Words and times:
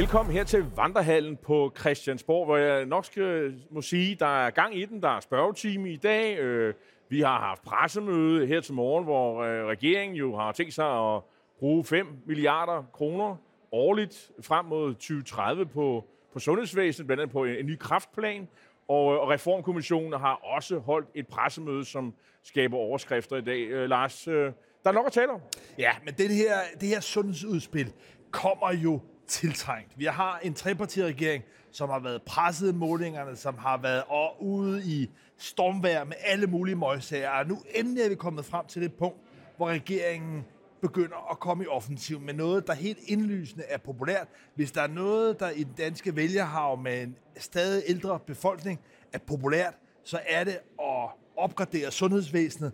Velkommen 0.00 0.32
her 0.32 0.44
til 0.44 0.64
Vandrehallen 0.76 1.36
på 1.36 1.72
Christiansborg, 1.78 2.44
hvor 2.44 2.56
jeg 2.56 2.86
nok 2.86 3.04
skal, 3.04 3.54
må 3.70 3.82
sige, 3.82 4.14
der 4.14 4.46
er 4.46 4.50
gang 4.50 4.76
i 4.76 4.84
den. 4.84 5.02
Der 5.02 5.08
er 5.08 5.20
spørgetime 5.20 5.92
i 5.92 5.96
dag. 5.96 6.38
Øh, 6.38 6.74
vi 7.08 7.20
har 7.20 7.38
haft 7.38 7.62
pressemøde 7.62 8.46
her 8.46 8.60
til 8.60 8.74
morgen, 8.74 9.04
hvor 9.04 9.42
øh, 9.42 9.64
regeringen 9.64 10.16
jo 10.16 10.36
har 10.36 10.52
tænkt 10.52 10.74
sig 10.74 11.14
at 11.14 11.22
bruge 11.58 11.84
5 11.84 12.06
milliarder 12.26 12.84
kroner 12.92 13.36
årligt 13.72 14.30
frem 14.42 14.64
mod 14.64 14.94
2030 14.94 15.66
på, 15.66 16.04
på 16.32 16.38
sundhedsvæsenet, 16.38 17.06
blandt 17.06 17.20
andet 17.20 17.32
på 17.32 17.44
en, 17.44 17.56
en 17.56 17.66
ny 17.66 17.78
kraftplan. 17.78 18.48
Og, 18.88 19.14
øh, 19.14 19.20
og 19.20 19.28
Reformkommissionen 19.30 20.20
har 20.20 20.34
også 20.34 20.78
holdt 20.78 21.08
et 21.14 21.26
pressemøde, 21.26 21.84
som 21.84 22.14
skaber 22.42 22.76
overskrifter 22.76 23.36
i 23.36 23.42
dag. 23.42 23.60
Øh, 23.60 23.88
Lars, 23.88 24.28
øh, 24.28 24.52
der 24.84 24.90
er 24.90 24.92
nok 24.92 25.06
at 25.06 25.12
tale 25.12 25.30
om. 25.30 25.40
Ja, 25.78 25.92
men 26.04 26.14
det 26.14 26.28
her, 26.28 26.54
det 26.80 26.88
her 26.88 27.00
sundhedsudspil 27.00 27.92
kommer 28.30 28.72
jo 28.72 29.00
tiltrængt. 29.30 29.98
Vi 29.98 30.04
har 30.04 30.38
en 30.42 30.54
trepartiregering, 30.54 31.44
som 31.72 31.90
har 31.90 31.98
været 31.98 32.22
presset 32.22 32.72
i 32.72 32.74
målingerne, 32.74 33.36
som 33.36 33.58
har 33.58 33.78
været 33.78 34.02
ude 34.40 34.82
i 34.84 35.10
stormvær 35.38 36.04
med 36.04 36.16
alle 36.24 36.46
mulige 36.46 36.74
møgsager. 36.74 37.30
Og 37.30 37.46
nu 37.46 37.62
endelig 37.74 38.04
er 38.04 38.08
vi 38.08 38.14
kommet 38.14 38.44
frem 38.44 38.66
til 38.66 38.82
det 38.82 38.92
punkt, 38.94 39.18
hvor 39.56 39.68
regeringen 39.68 40.44
begynder 40.80 41.30
at 41.30 41.40
komme 41.40 41.64
i 41.64 41.66
offensiv 41.66 42.20
med 42.20 42.34
noget, 42.34 42.66
der 42.66 42.74
helt 42.74 42.98
indlysende 43.06 43.64
er 43.64 43.78
populært. 43.78 44.28
Hvis 44.54 44.72
der 44.72 44.82
er 44.82 44.86
noget, 44.86 45.40
der 45.40 45.50
i 45.50 45.62
den 45.62 45.74
danske 45.78 46.16
vælgerhav 46.16 46.78
med 46.78 47.02
en 47.02 47.16
stadig 47.38 47.82
ældre 47.86 48.18
befolkning 48.18 48.80
er 49.12 49.18
populært, 49.18 49.74
så 50.04 50.20
er 50.28 50.44
det 50.44 50.58
at 50.82 51.08
opgradere 51.36 51.90
sundhedsvæsenet, 51.90 52.72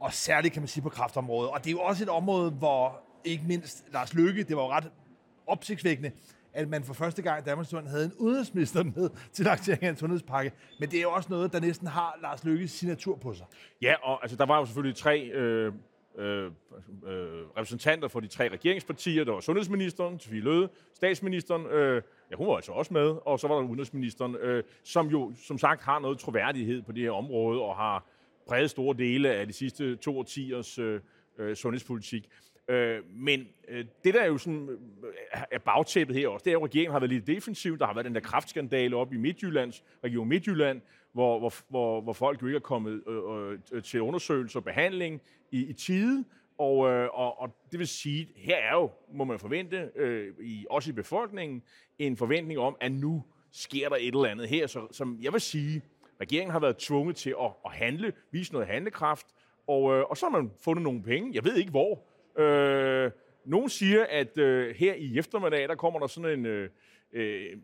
og 0.00 0.12
særligt 0.12 0.52
kan 0.52 0.62
man 0.62 0.68
sige 0.68 0.82
på 0.82 0.88
kraftområdet. 0.88 1.50
Og 1.50 1.64
det 1.64 1.66
er 1.66 1.72
jo 1.72 1.80
også 1.80 2.04
et 2.04 2.08
område, 2.08 2.50
hvor 2.50 3.00
ikke 3.24 3.44
mindst 3.46 3.84
Lars 3.92 4.14
Løkke, 4.14 4.42
det 4.42 4.56
var 4.56 4.62
jo 4.62 4.70
ret 4.70 4.90
opsigtsvækkende, 5.48 6.10
at 6.52 6.68
man 6.68 6.84
for 6.84 6.94
første 6.94 7.22
gang 7.22 7.40
i 7.40 7.44
Danmarks 7.44 7.70
havde 7.70 8.04
en 8.04 8.12
udenrigsminister 8.18 8.82
med 8.82 9.10
til 9.32 9.44
lancering 9.44 9.82
af 9.82 9.88
en 9.88 9.96
sundhedspakke. 9.96 10.52
Men 10.80 10.90
det 10.90 10.98
er 10.98 11.02
jo 11.02 11.10
også 11.10 11.28
noget, 11.30 11.52
der 11.52 11.60
næsten 11.60 11.86
har 11.86 12.18
Lars 12.22 12.44
Lykkes 12.44 12.70
signatur 12.70 13.16
på 13.16 13.34
sig. 13.34 13.46
Ja, 13.82 13.94
og 14.02 14.22
altså, 14.22 14.36
der 14.36 14.46
var 14.46 14.58
jo 14.58 14.64
selvfølgelig 14.64 14.96
tre 14.96 15.20
øh, 15.20 15.72
øh, 16.18 16.44
øh, 16.44 16.50
repræsentanter 17.56 18.08
for 18.08 18.20
de 18.20 18.26
tre 18.26 18.48
regeringspartier. 18.48 19.24
Der 19.24 19.32
var 19.32 19.40
sundhedsministeren, 19.40 20.20
Sofie 20.20 20.40
Løde, 20.40 20.68
statsministeren, 20.94 21.66
øh, 21.66 22.02
ja, 22.30 22.36
hun 22.36 22.46
var 22.46 22.56
altså 22.56 22.72
også 22.72 22.94
med, 22.94 23.16
og 23.26 23.40
så 23.40 23.48
var 23.48 23.54
der 23.54 23.62
udenrigsministeren, 23.62 24.36
øh, 24.36 24.62
som 24.84 25.06
jo 25.06 25.32
som 25.46 25.58
sagt 25.58 25.82
har 25.82 25.98
noget 25.98 26.18
troværdighed 26.18 26.82
på 26.82 26.92
det 26.92 27.02
her 27.02 27.10
område, 27.10 27.60
og 27.60 27.76
har 27.76 28.06
præget 28.48 28.70
store 28.70 28.96
dele 28.96 29.30
af 29.30 29.46
de 29.46 29.52
sidste 29.52 29.96
to 29.96 30.18
årtiers 30.18 30.78
øh, 30.78 31.00
øh, 31.38 31.56
sundhedspolitik. 31.56 32.28
Øh, 32.68 33.00
men 33.10 33.48
øh, 33.68 33.84
det, 34.04 34.14
der 34.14 34.20
er 34.20 34.26
jo 34.26 34.38
sådan, 34.38 34.68
øh, 34.68 35.40
er 35.50 35.58
bagtæppet 35.58 36.16
her 36.16 36.28
også, 36.28 36.44
det 36.44 36.50
er 36.50 36.52
jo, 36.52 36.58
at 36.58 36.64
regeringen 36.64 36.92
har 36.92 37.00
været 37.00 37.12
lidt 37.12 37.26
defensiv. 37.26 37.78
Der 37.78 37.86
har 37.86 37.94
været 37.94 38.04
den 38.04 38.14
der 38.14 38.20
kraftskandale 38.20 38.96
op 38.96 39.12
i 39.12 39.16
Midtjyllands, 39.16 39.84
Region 40.04 40.28
Midtjylland, 40.28 40.80
hvor, 41.12 41.38
hvor, 41.38 41.52
hvor, 41.68 42.00
hvor 42.00 42.12
folk 42.12 42.42
jo 42.42 42.46
ikke 42.46 42.56
er 42.56 42.60
kommet 42.60 43.02
øh, 43.08 43.58
øh, 43.72 43.82
til 43.82 44.00
undersøgelse 44.02 44.58
og 44.58 44.64
behandling 44.64 45.20
i, 45.52 45.66
i 45.66 45.72
tide. 45.72 46.24
Og, 46.58 46.88
øh, 46.88 47.08
og, 47.12 47.40
og 47.40 47.56
det 47.70 47.78
vil 47.78 47.88
sige, 47.88 48.28
her 48.36 48.56
er 48.56 48.74
jo, 48.74 48.90
må 49.12 49.24
man 49.24 49.38
forvente, 49.38 49.90
øh, 49.96 50.34
i, 50.40 50.66
også 50.70 50.90
i 50.90 50.92
befolkningen, 50.92 51.62
en 51.98 52.16
forventning 52.16 52.60
om, 52.60 52.76
at 52.80 52.92
nu 52.92 53.24
sker 53.52 53.88
der 53.88 53.96
et 53.96 54.06
eller 54.06 54.24
andet 54.24 54.48
her. 54.48 54.66
Så, 54.66 54.86
som 54.90 55.18
jeg 55.20 55.32
vil 55.32 55.40
sige, 55.40 55.82
regeringen 56.20 56.52
har 56.52 56.60
været 56.60 56.76
tvunget 56.76 57.16
til 57.16 57.34
at, 57.40 57.50
at 57.64 57.72
handle, 57.72 58.12
vise 58.30 58.52
noget 58.52 58.68
handlekraft, 58.68 59.26
og, 59.66 59.94
øh, 59.94 60.04
og 60.10 60.16
så 60.16 60.26
har 60.26 60.40
man 60.40 60.50
fundet 60.60 60.82
nogle 60.82 61.02
penge. 61.02 61.30
Jeg 61.34 61.44
ved 61.44 61.56
ikke 61.56 61.70
hvor, 61.70 62.04
Øh, 62.38 63.10
nogen 63.44 63.68
siger, 63.68 64.06
at 64.10 64.38
øh, 64.38 64.74
her 64.76 64.94
i 64.94 65.18
eftermiddag, 65.18 65.68
der 65.68 65.74
kommer 65.74 66.00
der 66.00 66.06
sådan 66.06 66.38
en, 66.38 66.46
øh, 66.46 66.70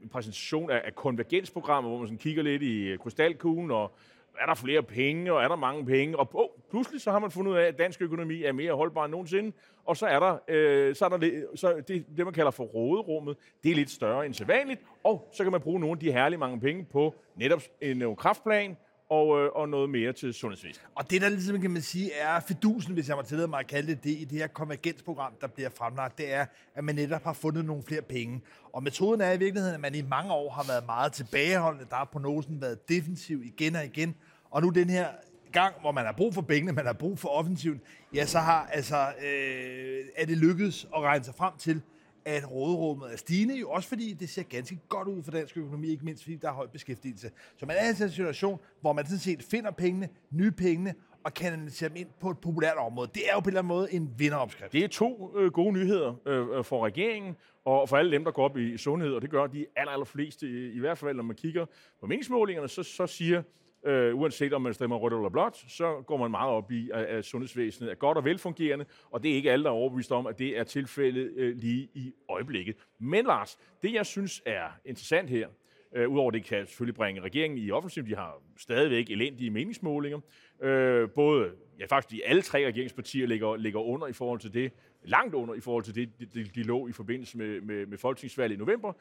en 0.03 0.09
præsentation 0.09 0.71
af, 0.71 0.83
af 0.85 0.95
konvergensprogrammet, 0.95 1.91
hvor 1.91 1.99
man 1.99 2.07
sådan 2.07 2.19
kigger 2.19 2.43
lidt 2.43 2.63
i 2.63 2.87
øh, 2.87 2.99
krystalkuglen, 2.99 3.71
og 3.71 3.93
er 4.41 4.47
der 4.47 4.55
flere 4.55 4.83
penge, 4.83 5.33
og 5.33 5.45
er 5.45 5.49
der 5.49 5.57
mange 5.57 5.87
penge? 5.87 6.19
Og 6.19 6.31
oh, 6.35 6.49
pludselig 6.71 7.01
så 7.01 7.11
har 7.11 7.19
man 7.19 7.31
fundet 7.31 7.53
ud 7.53 7.57
af, 7.57 7.63
at 7.63 7.79
dansk 7.79 8.03
økonomi 8.03 8.43
er 8.43 8.53
mere 8.53 8.73
holdbar 8.73 9.05
end 9.05 9.11
nogensinde, 9.11 9.53
og 9.85 9.97
så 9.97 10.07
er 10.07 10.21
der, 10.21 10.39
øh, 10.49 10.95
så 10.95 11.05
er 11.05 11.09
der 11.09 11.43
så 11.55 11.83
det, 11.89 12.05
det, 12.17 12.25
man 12.25 12.35
kalder 12.35 12.51
for 12.51 12.65
råderummet, 12.65 13.37
det 13.63 13.71
er 13.71 13.75
lidt 13.75 13.91
større 13.91 14.27
end 14.27 14.35
sædvanligt, 14.35 14.81
og 15.05 15.29
så 15.33 15.43
kan 15.43 15.53
man 15.53 15.61
bruge 15.61 15.81
nogle 15.81 15.93
af 15.93 15.99
de 15.99 16.13
herlige 16.13 16.39
mange 16.39 16.61
penge 16.61 16.85
på 16.93 17.15
netop 17.37 17.63
en, 17.81 18.03
en 18.03 18.17
kraftplan, 18.17 18.77
og, 19.11 19.41
øh, 19.41 19.51
og 19.55 19.69
noget 19.69 19.91
mere 19.91 20.13
til 20.13 20.35
sundhedsvæsenet. 20.35 20.87
Og 20.95 21.11
det, 21.11 21.23
der 21.23 21.29
ligesom 21.29 21.61
kan 21.61 21.71
man 21.71 21.83
sige, 21.83 22.13
er 22.13 22.41
fidusen, 22.41 22.95
hvis 22.95 23.09
jeg 23.09 23.17
må 23.17 23.23
tillade 23.23 23.49
mig 23.49 23.61
at 23.61 23.67
kalde 23.67 23.89
det 23.89 24.05
det, 24.05 24.11
i 24.11 24.25
det 24.25 24.39
her 24.39 24.47
konvergensprogram, 24.47 25.33
der 25.41 25.47
bliver 25.47 25.71
fremlagt, 25.71 26.19
det 26.19 26.33
er, 26.33 26.47
at 26.75 26.85
man 26.85 26.95
netop 26.95 27.25
har 27.25 27.33
fundet 27.33 27.65
nogle 27.65 27.83
flere 27.83 28.03
penge. 28.03 28.41
Og 28.73 28.83
metoden 28.83 29.21
er 29.21 29.33
i 29.33 29.39
virkeligheden, 29.39 29.75
at 29.75 29.81
man 29.81 29.95
i 29.95 30.03
mange 30.03 30.33
år 30.33 30.51
har 30.51 30.65
været 30.69 30.87
meget 30.87 31.13
tilbageholdende. 31.13 31.87
Der 31.91 31.97
har 31.97 32.05
prognosen 32.05 32.61
været 32.61 32.89
defensiv 32.89 33.43
igen 33.45 33.77
og 33.77 33.85
igen. 33.85 34.15
Og 34.51 34.63
nu 34.63 34.69
den 34.69 34.91
her 34.91 35.09
gang, 35.53 35.75
hvor 35.81 35.93
man 35.93 36.05
har 36.05 36.13
brug 36.13 36.35
for 36.35 36.43
pengene, 36.43 36.73
man 36.73 36.87
har 36.87 36.93
brug 36.93 37.19
for 37.19 37.29
offensiven, 37.29 37.81
ja, 38.15 38.27
så 38.27 38.39
har, 38.39 38.67
altså, 38.73 38.97
øh, 38.97 40.05
er 40.17 40.27
det 40.27 40.39
lykkedes 40.39 40.87
at 40.97 41.03
regne 41.03 41.25
sig 41.25 41.35
frem 41.35 41.53
til, 41.59 41.83
at 42.25 42.51
råderummet 42.51 43.13
er 43.13 43.17
stigende, 43.17 43.59
jo 43.59 43.71
også 43.71 43.89
fordi 43.89 44.13
det 44.13 44.29
ser 44.29 44.43
ganske 44.43 44.79
godt 44.89 45.09
ud 45.09 45.23
for 45.23 45.31
dansk 45.31 45.57
økonomi, 45.57 45.89
ikke 45.89 46.05
mindst 46.05 46.23
fordi 46.23 46.37
der 46.37 46.49
er 46.49 46.53
høj 46.53 46.67
beskæftigelse. 46.67 47.31
Så 47.57 47.67
man 47.67 47.77
er 47.77 47.81
altså 47.81 48.05
i 48.05 48.07
en 48.07 48.13
situation, 48.13 48.61
hvor 48.81 48.93
man 48.93 49.07
sådan 49.07 49.19
set 49.19 49.43
finder 49.43 49.71
pengene, 49.71 50.09
nye 50.31 50.51
pengene, 50.51 50.95
og 51.25 51.35
kanalisere 51.35 51.89
dem 51.89 51.97
ind 51.97 52.09
på 52.21 52.31
et 52.31 52.39
populært 52.39 52.77
område. 52.77 53.11
Det 53.15 53.23
er 53.29 53.35
jo 53.35 53.41
på 53.41 53.45
en 53.45 53.49
eller 53.49 53.61
anden 53.61 53.69
måde 53.69 53.93
en 53.93 54.15
vinderopskrift. 54.19 54.73
Det 54.73 54.85
er 54.85 54.89
to 54.89 55.33
øh, 55.37 55.53
gode 55.53 55.73
nyheder 55.73 56.15
øh, 56.27 56.59
øh 56.59 56.65
for 56.65 56.87
regeringen, 56.87 57.37
og 57.65 57.89
for 57.89 57.97
alle 57.97 58.13
dem, 58.13 58.25
der 58.25 58.31
går 58.31 58.45
op 58.45 58.57
i 58.57 58.77
sundhed, 58.77 59.13
og 59.13 59.23
det 59.23 59.31
gør 59.31 59.47
de 59.47 59.67
aller, 59.77 59.93
aller 59.93 60.05
fleste, 60.05 60.47
i, 60.47 60.73
i 60.73 60.79
hvert 60.79 60.99
fald 60.99 61.17
når 61.17 61.23
man 61.23 61.37
kigger 61.37 61.67
på 62.01 62.07
meningsmålingerne, 62.07 62.69
så, 62.69 62.83
så 62.83 63.07
siger 63.07 63.43
øh, 63.85 64.17
uanset 64.17 64.53
om 64.53 64.63
man 64.63 64.75
stemmer 64.75 64.97
rødt 64.97 65.15
eller 65.15 65.29
blåt, 65.29 65.57
så 65.69 66.03
går 66.07 66.17
man 66.17 66.31
meget 66.31 66.51
op 66.51 66.73
i, 66.73 66.91
at, 66.95 67.05
at 67.05 67.25
sundhedsvæsenet 67.25 67.91
er 67.91 67.95
godt 67.95 68.19
og 68.19 68.25
velfungerende, 68.25 68.85
og 69.11 69.23
det 69.23 69.31
er 69.31 69.35
ikke 69.35 69.53
alle, 69.53 69.65
der 69.65 69.71
er 69.71 69.75
overbevist 69.75 70.13
om, 70.13 70.27
at 70.27 70.39
det 70.39 70.59
er 70.59 70.65
tilfældet 70.65 71.33
øh, 71.37 71.57
lige 71.57 71.89
i 71.95 72.13
øjeblikket. 72.29 72.77
Men 72.99 73.25
Lars, 73.25 73.59
det 73.83 73.93
jeg 73.93 74.07
synes 74.07 74.43
er 74.47 74.69
interessant 74.85 75.31
her, 75.31 75.49
øh, 75.95 76.09
udover 76.09 76.31
det 76.31 76.45
kan 76.45 76.67
selvfølgelig 76.67 76.95
bringe 76.95 77.21
regeringen 77.21 77.59
i 77.59 77.71
offensiv, 77.71 78.07
de 78.07 78.15
har 78.15 78.43
stadigvæk 78.59 79.11
elendige 79.11 79.51
meningsmålinger, 79.51 80.21
øh, 80.63 81.11
både, 81.11 81.51
ja 81.79 81.87
faktisk 81.87 82.11
de 82.11 82.27
alle 82.27 82.43
tre 82.43 82.67
regeringspartier 82.67 83.27
ligger, 83.27 83.57
ligger 83.57 83.81
under 83.81 84.07
i 84.07 84.13
forhold 84.13 84.41
til 84.41 84.55
det, 84.55 84.73
langt 85.05 85.35
under 85.35 85.55
i 85.55 85.61
forhold 85.61 85.85
til 85.85 85.95
det, 85.95 86.35
de, 86.35 86.45
de 86.45 86.63
lå 86.63 86.89
i 86.89 86.93
forbindelse 86.93 87.39
med, 87.39 87.61
med, 87.61 87.87
med 87.87 87.99
folketingsvalget 87.99 88.57
i 88.57 88.59
november, 88.59 88.93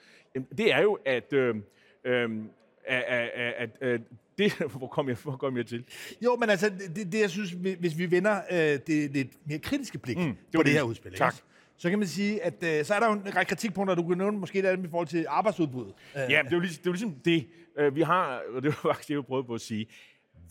det 0.58 0.74
er 0.74 0.82
jo, 0.82 0.98
at 1.06 1.34
øh, 1.34 1.56
øh, 2.04 2.30
at, 2.86 3.04
at, 3.04 3.54
at, 3.58 3.82
at 3.82 4.02
det, 4.38 4.54
hvor 4.78 4.88
kom, 4.88 5.08
jeg, 5.10 5.18
hvor 5.24 5.36
kom 5.36 5.58
jeg 5.58 5.66
til? 5.66 5.86
Jo, 6.24 6.36
men 6.36 6.50
altså, 6.50 6.72
det, 6.96 7.12
det 7.12 7.20
jeg 7.20 7.30
synes, 7.30 7.52
hvis 7.80 7.98
vi 7.98 8.12
vender 8.12 8.42
øh, 8.52 8.58
det 8.58 9.12
lidt 9.12 9.48
mere 9.48 9.60
kritiske 9.60 9.98
blik 9.98 10.18
mm, 10.18 10.24
det 10.24 10.36
på 10.56 10.64
det, 10.64 10.66
det 10.66 10.74
her 10.74 10.84
udspil, 10.84 11.14
tak. 11.14 11.34
Ikke? 11.34 11.44
så 11.78 11.90
kan 11.90 12.00
man 12.00 12.08
sige, 12.08 12.44
at 12.44 12.64
øh, 12.64 12.86
så 12.86 12.94
er 12.94 13.00
der 13.00 13.08
jo 13.08 13.14
en 13.14 13.36
række 13.36 13.50
kritikpunkter, 13.50 13.96
du 13.96 14.08
kan 14.08 14.18
nævne 14.18 14.38
måske 14.38 14.62
der 14.62 14.78
i 14.78 14.88
forhold 14.90 15.08
til 15.08 15.26
arbejdsudbuddet. 15.30 15.94
Ja, 16.16 16.22
det 16.22 16.34
er 16.34 16.44
jo 16.52 16.60
ligesom 16.60 16.84
det, 16.84 16.88
er 16.88 16.90
jo 16.90 16.92
ligesom 16.92 17.16
det 17.26 17.48
øh, 17.78 17.96
vi 17.96 18.02
har, 18.02 18.42
og 18.56 18.64
det 18.64 18.70
var 18.70 18.90
faktisk 18.92 19.08
det, 19.08 19.16
jeg 19.16 19.26
prøvede 19.26 19.48
på 19.48 19.54
at 19.54 19.62
sige. 19.62 19.88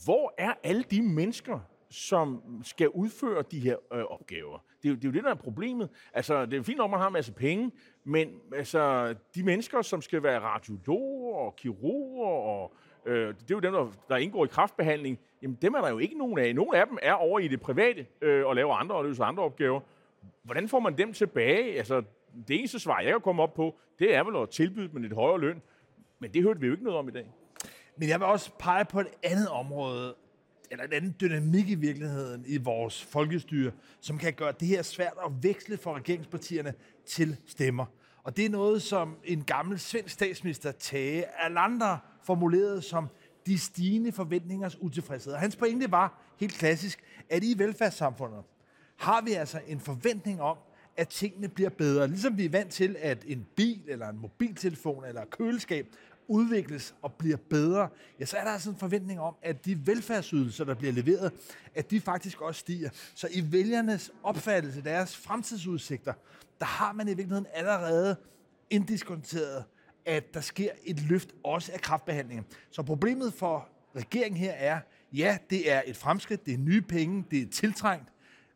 Hvor 0.04 0.34
er 0.38 0.52
alle 0.62 0.84
de 0.90 1.02
mennesker, 1.02 1.58
som 1.90 2.42
skal 2.64 2.88
udføre 2.88 3.44
de 3.50 3.60
her 3.60 3.76
øh, 3.92 4.04
opgaver. 4.04 4.64
Det 4.82 4.88
er, 4.88 4.92
jo, 4.92 4.94
det 4.96 5.04
er 5.04 5.08
jo 5.08 5.12
det, 5.12 5.24
der 5.24 5.30
er 5.30 5.34
problemet. 5.34 5.88
Altså, 6.12 6.46
det 6.46 6.58
er 6.58 6.62
fint 6.62 6.78
nok, 6.78 6.84
at 6.84 6.90
man 6.90 7.00
har 7.00 7.06
en 7.06 7.12
masse 7.12 7.32
penge, 7.32 7.70
men 8.04 8.28
altså, 8.56 9.14
de 9.34 9.42
mennesker, 9.42 9.82
som 9.82 10.02
skal 10.02 10.22
være 10.22 10.40
radiologer 10.40 11.36
og 11.36 11.56
kirurger, 11.56 12.26
og 12.26 12.74
øh, 13.06 13.28
det 13.28 13.50
er 13.50 13.54
jo 13.54 13.60
dem, 13.60 13.72
der, 13.72 13.92
der 14.08 14.16
indgår 14.16 14.44
i 14.44 14.48
kraftbehandling, 14.48 15.18
jamen 15.42 15.58
dem 15.62 15.74
er 15.74 15.80
der 15.80 15.90
jo 15.90 15.98
ikke 15.98 16.18
nogen 16.18 16.38
af. 16.38 16.54
Nogle 16.54 16.78
af 16.78 16.86
dem 16.86 16.98
er 17.02 17.12
over 17.12 17.38
i 17.38 17.48
det 17.48 17.60
private 17.60 18.06
øh, 18.20 18.46
og 18.46 18.56
laver 18.56 18.74
andre 18.74 18.96
og 18.96 19.04
løser 19.04 19.24
andre 19.24 19.42
opgaver. 19.42 19.80
Hvordan 20.42 20.68
får 20.68 20.80
man 20.80 20.98
dem 20.98 21.12
tilbage? 21.12 21.78
Altså, 21.78 22.02
det 22.48 22.58
eneste 22.58 22.78
svar, 22.78 23.00
jeg 23.00 23.12
kan 23.12 23.20
komme 23.20 23.42
op 23.42 23.54
på, 23.54 23.78
det 23.98 24.14
er 24.14 24.24
vel 24.24 24.42
at 24.42 24.50
tilbyde 24.50 24.88
dem 24.88 25.04
et 25.04 25.12
højere 25.12 25.40
løn. 25.40 25.62
Men 26.18 26.34
det 26.34 26.42
hørte 26.42 26.60
vi 26.60 26.66
jo 26.66 26.72
ikke 26.72 26.84
noget 26.84 26.98
om 26.98 27.08
i 27.08 27.12
dag. 27.12 27.26
Men 27.96 28.08
jeg 28.08 28.20
vil 28.20 28.26
også 28.26 28.50
pege 28.58 28.84
på 28.84 29.00
et 29.00 29.08
andet 29.22 29.48
område, 29.48 30.14
eller 30.70 30.84
en 30.84 30.92
anden 30.92 31.16
dynamik 31.20 31.68
i 31.68 31.74
virkeligheden 31.74 32.44
i 32.46 32.58
vores 32.58 33.04
folkestyre, 33.04 33.72
som 34.00 34.18
kan 34.18 34.32
gøre 34.32 34.52
det 34.60 34.68
her 34.68 34.82
svært 34.82 35.12
at 35.26 35.32
veksle 35.42 35.76
for 35.76 35.94
regeringspartierne 35.94 36.74
til 37.06 37.36
stemmer. 37.46 37.86
Og 38.24 38.36
det 38.36 38.44
er 38.44 38.50
noget, 38.50 38.82
som 38.82 39.16
en 39.24 39.44
gammel 39.44 39.78
svensk 39.78 40.14
statsminister, 40.14 40.72
Tage 40.72 41.24
Erlander, 41.38 41.98
formulerede 42.22 42.82
som 42.82 43.08
de 43.46 43.58
stigende 43.58 44.12
forventningers 44.12 44.80
utilfredshed. 44.80 45.32
Og 45.32 45.40
hans 45.40 45.56
pointe 45.56 45.90
var 45.90 46.34
helt 46.40 46.54
klassisk, 46.54 47.02
at 47.30 47.44
i 47.44 47.58
velfærdssamfundet 47.58 48.42
har 48.96 49.20
vi 49.20 49.32
altså 49.32 49.60
en 49.66 49.80
forventning 49.80 50.42
om, 50.42 50.56
at 50.96 51.08
tingene 51.08 51.48
bliver 51.48 51.70
bedre. 51.70 52.08
Ligesom 52.08 52.38
vi 52.38 52.44
er 52.44 52.50
vant 52.50 52.70
til, 52.70 52.96
at 52.98 53.24
en 53.26 53.46
bil, 53.56 53.82
eller 53.86 54.08
en 54.08 54.18
mobiltelefon, 54.18 55.04
eller 55.04 55.22
et 55.22 55.30
køleskab 55.30 55.86
udvikles 56.32 56.94
og 57.02 57.12
bliver 57.12 57.36
bedre, 57.50 57.88
ja, 58.20 58.24
så 58.24 58.36
er 58.36 58.44
der 58.44 58.50
altså 58.50 58.70
en 58.70 58.76
forventning 58.76 59.20
om, 59.20 59.34
at 59.42 59.64
de 59.64 59.86
velfærdsydelser, 59.86 60.64
der 60.64 60.74
bliver 60.74 60.92
leveret, 60.92 61.32
at 61.74 61.90
de 61.90 62.00
faktisk 62.00 62.40
også 62.40 62.60
stiger. 62.60 62.90
Så 63.14 63.28
i 63.30 63.52
vælgernes 63.52 64.10
opfattelse, 64.22 64.82
deres 64.82 65.16
fremtidsudsigter, 65.16 66.12
der 66.58 66.64
har 66.64 66.92
man 66.92 67.06
i 67.06 67.10
virkeligheden 67.10 67.46
allerede 67.54 68.16
indiskonteret, 68.70 69.64
at 70.06 70.34
der 70.34 70.40
sker 70.40 70.70
et 70.84 71.08
løft 71.08 71.28
også 71.44 71.72
af 71.72 71.80
kraftbehandlingen. 71.80 72.46
Så 72.70 72.82
problemet 72.82 73.32
for 73.32 73.68
regeringen 73.96 74.40
her 74.40 74.52
er, 74.52 74.80
ja, 75.12 75.38
det 75.50 75.72
er 75.72 75.82
et 75.86 75.96
fremskridt, 75.96 76.46
det 76.46 76.54
er 76.54 76.58
nye 76.58 76.82
penge, 76.82 77.24
det 77.30 77.42
er 77.42 77.46
tiltrængt, 77.50 78.08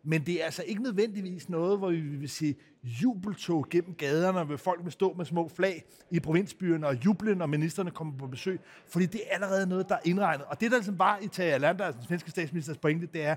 men 0.05 0.27
det 0.27 0.41
er 0.41 0.45
altså 0.45 0.63
ikke 0.63 0.83
nødvendigvis 0.83 1.49
noget, 1.49 1.79
hvor 1.79 1.91
vi 1.91 2.01
vil 2.01 2.29
sige, 2.29 2.57
jubeltog 2.87 3.67
gennem 3.71 3.95
gaderne, 3.95 4.45
hvor 4.45 4.57
folk 4.57 4.81
vil 4.85 4.93
stå 4.93 5.15
med 5.17 5.25
små 5.25 5.49
flag 5.49 5.85
i 6.11 6.21
provinsbyerne 6.21 6.87
og 6.87 7.05
juble, 7.05 7.35
når 7.35 7.47
ministerne 7.47 7.91
kommer 7.91 8.19
på 8.19 8.27
besøg. 8.27 8.61
Fordi 8.89 9.07
det 9.07 9.21
er 9.27 9.35
allerede 9.35 9.67
noget, 9.67 9.89
der 9.89 9.95
er 9.95 10.01
indregnet. 10.05 10.47
Og 10.47 10.61
det, 10.61 10.71
der 10.71 10.77
ligesom 10.77 10.99
var 10.99 11.19
i 11.23 11.29
Tage 11.29 11.59
Lander, 11.59 11.85
altså 11.85 11.99
den 11.99 12.09
svenske 12.09 12.31
statsministers 12.31 12.79
pointe, 12.79 13.07
det 13.07 13.25
er, 13.25 13.37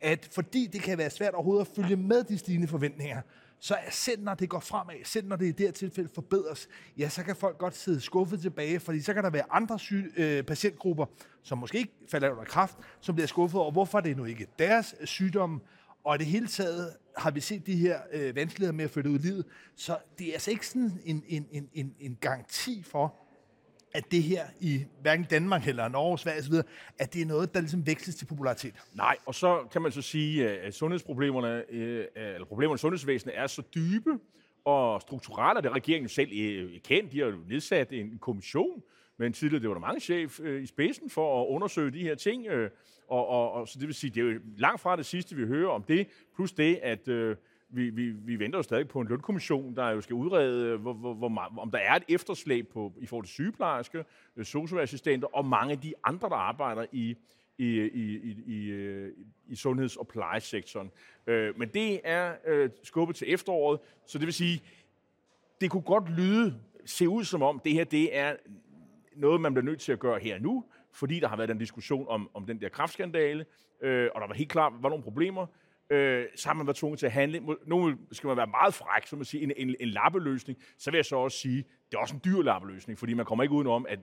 at 0.00 0.28
fordi 0.32 0.66
det 0.72 0.82
kan 0.82 0.98
være 0.98 1.10
svært 1.10 1.34
overhovedet 1.34 1.66
at 1.66 1.76
følge 1.76 1.96
med 1.96 2.24
de 2.24 2.38
stigende 2.38 2.68
forventninger, 2.68 3.20
så 3.58 3.74
er 3.74 3.90
selv 3.90 4.22
når 4.22 4.34
det 4.34 4.48
går 4.48 4.60
fremad, 4.60 4.94
selv 5.04 5.28
når 5.28 5.36
det 5.36 5.46
i 5.46 5.52
det 5.52 5.66
her 5.66 5.72
tilfælde 5.72 6.08
forbedres, 6.14 6.68
ja, 6.98 7.08
så 7.08 7.22
kan 7.22 7.36
folk 7.36 7.58
godt 7.58 7.76
sidde 7.76 8.00
skuffet 8.00 8.40
tilbage, 8.40 8.80
fordi 8.80 9.00
så 9.00 9.14
kan 9.14 9.24
der 9.24 9.30
være 9.30 9.44
andre 9.50 9.78
syge, 9.78 10.10
øh, 10.16 10.42
patientgrupper, 10.42 11.06
som 11.42 11.58
måske 11.58 11.78
ikke 11.78 11.92
falder 12.10 12.30
under 12.30 12.44
kraft, 12.44 12.78
som 13.00 13.14
bliver 13.14 13.26
skuffet 13.26 13.60
over, 13.60 13.72
hvorfor 13.72 14.00
det 14.00 14.16
nu 14.16 14.24
ikke 14.24 14.46
deres 14.58 14.94
sygdomme, 15.04 15.60
og 16.04 16.14
i 16.14 16.18
det 16.18 16.26
hele 16.26 16.46
taget 16.46 16.92
har 17.16 17.30
vi 17.30 17.40
set 17.40 17.66
de 17.66 17.76
her 17.76 18.00
øh, 18.12 18.36
vanskeligheder 18.36 18.72
med 18.72 18.84
at 18.84 18.90
flytte 18.90 19.10
ud 19.10 19.18
i 19.18 19.22
livet. 19.22 19.44
Så 19.76 19.98
det 20.18 20.28
er 20.28 20.32
altså 20.32 20.50
ikke 20.50 20.66
sådan 20.66 21.00
en, 21.04 21.24
en, 21.28 21.46
en, 21.50 21.68
en, 21.74 21.94
en 22.00 22.18
garanti 22.20 22.82
for, 22.82 23.14
at 23.94 24.04
det 24.10 24.22
her 24.22 24.46
i 24.60 24.84
hverken 25.00 25.26
Danmark 25.30 25.68
eller 25.68 25.88
Norge, 25.88 26.18
Sverige 26.18 26.40
osv., 26.40 26.54
at 26.98 27.14
det 27.14 27.22
er 27.22 27.26
noget, 27.26 27.54
der 27.54 27.60
ligesom 27.60 27.86
veksles 27.86 28.16
til 28.16 28.26
popularitet. 28.26 28.74
Nej, 28.94 29.16
og 29.26 29.34
så 29.34 29.64
kan 29.72 29.82
man 29.82 29.92
så 29.92 30.02
sige, 30.02 30.50
at 30.50 30.74
sundhedsproblemerne, 30.74 31.64
øh, 31.70 31.98
øh, 31.98 32.04
eller 32.16 32.46
problemerne 32.46 32.74
i 32.74 32.78
sundhedsvæsenet 32.78 33.38
er 33.38 33.46
så 33.46 33.62
dybe 33.74 34.10
og 34.64 35.00
strukturelle, 35.00 35.58
at 35.58 35.64
det 35.64 35.72
regeringen 35.72 36.08
selv 36.08 36.30
øh, 36.32 36.80
kendt. 36.80 37.12
De 37.12 37.18
har 37.18 37.26
jo 37.26 37.36
nedsat 37.48 37.92
en 37.92 38.18
kommission 38.18 38.82
med 39.16 39.26
en 39.26 39.32
tidligere 39.32 39.62
departementchef 39.62 40.40
øh, 40.40 40.62
i 40.62 40.66
spidsen 40.66 41.10
for 41.10 41.42
at 41.42 41.46
undersøge 41.46 41.90
de 41.90 42.02
her 42.02 42.14
ting. 42.14 42.46
Øh, 42.46 42.70
og, 43.08 43.28
og, 43.28 43.52
og 43.52 43.68
så 43.68 43.78
det 43.78 43.86
vil 43.86 43.94
sige, 43.94 44.10
det 44.10 44.20
er 44.20 44.32
jo 44.32 44.40
langt 44.56 44.80
fra 44.80 44.96
det 44.96 45.06
sidste, 45.06 45.36
vi 45.36 45.46
hører 45.46 45.70
om 45.70 45.82
det, 45.82 46.08
plus 46.34 46.52
det, 46.52 46.78
at 46.82 47.08
øh, 47.08 47.36
vi, 47.68 47.90
vi, 47.90 48.10
vi 48.10 48.38
venter 48.38 48.58
jo 48.58 48.62
stadig 48.62 48.88
på 48.88 49.00
en 49.00 49.08
lønkommission, 49.08 49.76
der 49.76 49.90
jo 49.90 50.00
skal 50.00 50.14
udrede, 50.14 50.66
øh, 50.66 50.80
hvor, 50.80 50.92
hvor, 50.92 51.14
hvor, 51.14 51.52
om 51.58 51.70
der 51.70 51.78
er 51.78 51.94
et 51.94 52.04
efterslæb 52.08 52.72
på, 52.72 52.92
i 52.98 53.06
forhold 53.06 53.24
til 53.24 53.32
sygeplejerske, 53.32 54.04
øh, 54.36 54.44
socioassistenter 54.44 55.28
og 55.36 55.44
mange 55.44 55.72
af 55.72 55.80
de 55.80 55.94
andre, 56.04 56.28
der 56.28 56.36
arbejder 56.36 56.86
i, 56.92 57.16
i, 57.58 57.66
i, 57.80 58.16
i, 58.16 58.42
i, 58.46 58.66
øh, 58.70 59.12
i 59.48 59.54
sundheds- 59.54 59.96
og 59.96 60.08
plejesektoren. 60.08 60.90
Øh, 61.26 61.58
men 61.58 61.68
det 61.68 62.00
er 62.04 62.34
øh, 62.46 62.70
skubbet 62.82 63.16
til 63.16 63.32
efteråret, 63.32 63.80
så 64.06 64.18
det 64.18 64.26
vil 64.26 64.34
sige, 64.34 64.62
det 65.60 65.70
kunne 65.70 65.82
godt 65.82 66.10
lyde, 66.10 66.60
se 66.84 67.08
ud 67.08 67.24
som 67.24 67.42
om, 67.42 67.60
det 67.64 67.72
her 67.72 67.84
det 67.84 68.16
er 68.16 68.36
noget, 69.16 69.40
man 69.40 69.54
bliver 69.54 69.64
nødt 69.64 69.80
til 69.80 69.92
at 69.92 69.98
gøre 69.98 70.18
her 70.18 70.38
nu, 70.38 70.64
fordi 70.92 71.20
der 71.20 71.28
har 71.28 71.36
været 71.36 71.50
en 71.50 71.58
diskussion 71.58 72.08
om, 72.08 72.30
om 72.34 72.46
den 72.46 72.60
der 72.60 72.68
kraftskandale, 72.68 73.46
øh, 73.80 74.08
og 74.14 74.20
der 74.20 74.26
var 74.26 74.34
helt 74.34 74.50
klart 74.50 74.72
var 74.80 74.88
nogle 74.88 75.04
problemer, 75.04 75.46
øh, 75.90 76.24
så 76.36 76.48
har 76.48 76.54
man 76.54 76.66
været 76.66 76.76
tvunget 76.76 76.98
til 76.98 77.06
at 77.06 77.12
handle. 77.12 77.40
Nu 77.66 77.96
skal 78.12 78.28
man 78.28 78.36
være 78.36 78.46
meget 78.46 78.74
fræk, 78.74 79.06
så 79.06 79.16
man 79.16 79.24
siger, 79.24 79.44
en, 79.44 79.52
en, 79.56 79.76
en 79.80 79.88
lappeløsning. 79.88 80.58
Så 80.78 80.90
vil 80.90 80.98
jeg 80.98 81.04
så 81.04 81.16
også 81.16 81.38
sige, 81.38 81.64
det 81.90 81.96
er 81.96 82.00
også 82.00 82.14
en 82.14 82.20
dyr 82.24 82.42
lappeløsning, 82.42 82.98
fordi 82.98 83.14
man 83.14 83.26
kommer 83.26 83.42
ikke 83.42 83.54
udenom, 83.54 83.86
at, 83.88 83.98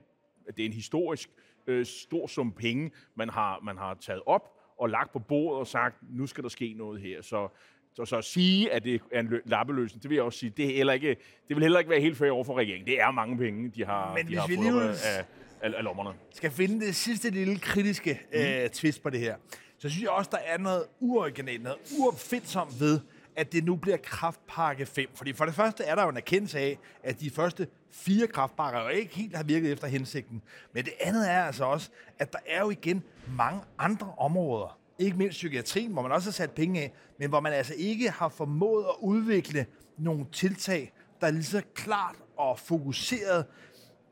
at 0.48 0.56
det 0.56 0.62
er 0.62 0.66
en 0.66 0.72
historisk 0.72 1.30
øh, 1.66 1.86
stor 1.86 2.26
sum 2.26 2.52
penge, 2.52 2.90
man 3.14 3.30
har, 3.30 3.60
man 3.60 3.78
har 3.78 3.94
taget 3.94 4.22
op 4.26 4.50
og 4.78 4.88
lagt 4.88 5.12
på 5.12 5.18
bordet 5.18 5.60
og 5.60 5.66
sagt, 5.66 5.96
nu 6.02 6.26
skal 6.26 6.42
der 6.42 6.48
ske 6.48 6.74
noget 6.76 7.00
her. 7.00 7.22
Så, 7.22 7.48
så, 7.94 8.04
så 8.04 8.16
at 8.16 8.24
sige, 8.24 8.72
at 8.72 8.84
det 8.84 9.00
er 9.12 9.20
en 9.20 9.32
lappeløsning, 9.44 10.02
det 10.02 10.10
vil 10.10 10.14
jeg 10.16 10.24
også 10.24 10.38
sige, 10.38 10.52
det, 10.56 10.70
er 10.70 10.76
heller 10.76 10.92
ikke, 10.92 11.08
det 11.48 11.56
vil 11.56 11.62
heller 11.62 11.78
ikke 11.78 11.90
være 11.90 12.00
helt 12.00 12.16
fair 12.16 12.30
over 12.30 12.44
for 12.44 12.58
regeringen. 12.58 12.86
Det 12.86 13.00
er 13.00 13.10
mange 13.10 13.38
penge, 13.38 13.70
de 13.70 13.84
har, 13.84 14.14
Men 14.14 14.28
de 14.28 14.36
har 14.38 14.46
vi 14.46 14.56
fået 14.56 14.66
lige 14.66 14.82
af, 14.82 15.24
af, 15.60 15.72
af 15.76 15.84
lommerne. 15.84 16.10
skal 16.34 16.50
finde 16.50 16.86
det 16.86 16.96
sidste 16.96 17.30
lille 17.30 17.58
kritiske 17.58 18.20
øh, 18.32 18.68
twist 18.68 19.02
på 19.02 19.10
det 19.10 19.20
her, 19.20 19.36
så 19.78 19.88
synes 19.88 20.02
jeg 20.02 20.10
også, 20.10 20.30
der 20.32 20.38
er 20.46 20.58
noget 20.58 20.84
uoriginalt, 21.00 21.62
noget 21.62 21.78
uopfindsomt 21.98 22.80
ved, 22.80 23.00
at 23.36 23.52
det 23.52 23.64
nu 23.64 23.76
bliver 23.76 23.96
kraftpakke 23.96 24.86
5. 24.86 25.08
Fordi 25.14 25.32
for 25.32 25.44
det 25.44 25.54
første 25.54 25.84
er 25.84 25.94
der 25.94 26.02
jo 26.02 26.08
en 26.08 26.16
erkendelse 26.16 26.58
af, 26.58 26.78
at 27.02 27.20
de 27.20 27.30
første 27.30 27.66
fire 27.92 28.26
kraftpakker 28.26 28.82
jo 28.82 28.88
ikke 28.88 29.16
helt 29.16 29.36
har 29.36 29.44
virket 29.44 29.72
efter 29.72 29.86
hensigten. 29.86 30.42
Men 30.72 30.84
det 30.84 30.92
andet 31.00 31.30
er 31.30 31.44
altså 31.44 31.64
også, 31.64 31.90
at 32.18 32.32
der 32.32 32.38
er 32.46 32.60
jo 32.60 32.70
igen 32.70 33.02
mange 33.36 33.60
andre 33.78 34.12
områder, 34.18 34.78
ikke 34.98 35.16
mindst 35.16 35.34
psykiatrien, 35.34 35.92
hvor 35.92 36.02
man 36.02 36.12
også 36.12 36.28
har 36.28 36.32
sat 36.32 36.50
penge 36.50 36.80
af, 36.80 36.92
men 37.18 37.28
hvor 37.28 37.40
man 37.40 37.52
altså 37.52 37.74
ikke 37.76 38.10
har 38.10 38.28
formået 38.28 38.84
at 38.84 38.94
udvikle 39.00 39.66
nogle 39.98 40.26
tiltag, 40.32 40.92
der 41.20 41.30
lige 41.30 41.44
så 41.44 41.62
klart 41.74 42.16
og 42.36 42.58
fokuseret 42.58 43.44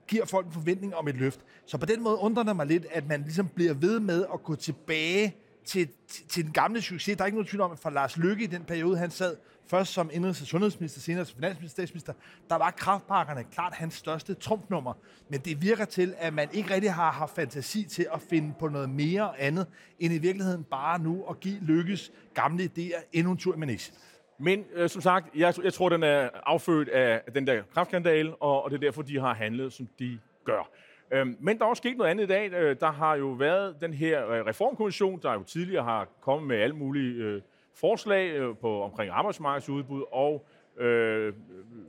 giver 0.09 0.25
folk 0.25 0.47
en 0.47 0.53
forventning 0.53 0.95
om 0.95 1.09
et 1.09 1.15
løft. 1.15 1.41
Så 1.67 1.79
på 1.79 1.87
den 1.87 2.03
måde 2.03 2.17
undrer 2.19 2.43
det 2.43 2.57
mig 2.57 2.67
lidt, 2.67 2.87
at 2.91 3.09
man 3.09 3.23
ligesom 3.23 3.49
bliver 3.49 3.75
ved 3.75 4.01
med 4.01 4.27
at 4.35 4.43
gå 4.43 4.55
tilbage 4.55 5.37
til, 5.65 5.89
til, 6.09 6.29
til 6.29 6.45
den 6.45 6.53
gamle 6.53 6.83
succes. 6.83 7.17
Der 7.17 7.23
er 7.23 7.27
ikke 7.27 7.37
nogen 7.37 7.49
tvivl 7.49 7.61
om, 7.61 7.73
at 7.73 7.79
for 7.79 7.91
Lars 7.91 8.17
Lykke 8.17 8.45
i 8.45 8.47
den 8.47 8.65
periode, 8.65 8.99
han 8.99 9.11
sad 9.11 9.37
først 9.67 9.93
som 9.93 10.11
indrigs- 10.13 10.41
og 10.43 10.47
sundhedsminister, 10.47 11.01
senere 11.01 11.25
som 11.25 11.37
finansminister, 11.37 11.75
statsminister, 11.75 12.13
der 12.49 12.57
var 12.57 12.71
kraftpakkerne 12.71 13.45
klart 13.53 13.73
hans 13.73 13.95
største 13.95 14.35
trumfnummer. 14.35 14.93
Men 15.29 15.41
det 15.41 15.63
virker 15.63 15.85
til, 15.85 16.15
at 16.19 16.35
man 16.35 16.49
ikke 16.53 16.75
rigtig 16.75 16.93
har 16.93 17.11
haft 17.11 17.35
fantasi 17.35 17.85
til 17.85 18.07
at 18.15 18.21
finde 18.31 18.55
på 18.59 18.69
noget 18.69 18.91
mere 18.91 19.41
andet, 19.41 19.67
end 19.99 20.13
i 20.13 20.19
virkeligheden 20.19 20.65
bare 20.65 20.99
nu 20.99 21.25
at 21.31 21.41
give 21.41 21.59
Lykkes 21.61 22.13
gamle 22.35 22.65
idéer 22.65 23.03
endnu 23.13 23.33
en 23.33 23.39
tur 23.39 23.55
i 23.55 23.59
manesien. 23.59 23.97
Men 24.39 24.65
øh, 24.75 24.89
som 24.89 25.03
sagt, 25.03 25.37
jeg, 25.37 25.55
jeg 25.65 25.73
tror, 25.73 25.89
den 25.89 26.03
er 26.03 26.29
affødt 26.47 26.89
af 26.89 27.33
den 27.35 27.47
der 27.47 27.63
kraftskandal, 27.75 28.35
og, 28.41 28.65
og 28.65 28.71
det 28.71 28.77
er 28.77 28.81
derfor, 28.81 29.03
de 29.03 29.21
har 29.21 29.35
handlet, 29.35 29.73
som 29.73 29.89
de 29.99 30.19
gør. 30.45 30.71
Øhm, 31.13 31.37
men 31.41 31.59
der 31.59 31.65
er 31.65 31.69
også 31.69 31.81
sket 31.81 31.97
noget 31.97 32.11
andet 32.11 32.25
i 32.25 32.27
dag. 32.27 32.53
Øh, 32.53 32.77
der 32.81 32.93
har 32.93 33.15
jo 33.15 33.27
været 33.27 33.77
den 33.81 33.95
her 33.95 34.31
øh, 34.31 34.47
reformkommission, 34.47 35.23
der 35.23 35.33
jo 35.33 35.43
tidligere 35.43 35.85
har 35.85 36.09
kommet 36.21 36.49
med 36.49 36.57
alle 36.57 36.77
mulige 36.77 37.15
øh, 37.15 37.43
forslag 37.75 38.31
øh, 38.31 38.57
på 38.57 38.83
omkring 38.83 39.11
arbejdsmarkedsudbud 39.11 40.05
og 40.13 40.47
øh, 40.79 41.33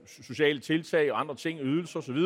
sociale 0.06 0.60
tiltag 0.60 1.12
og 1.12 1.20
andre 1.20 1.36
ting, 1.36 1.60
ydelser 1.62 2.00
osv. 2.00 2.18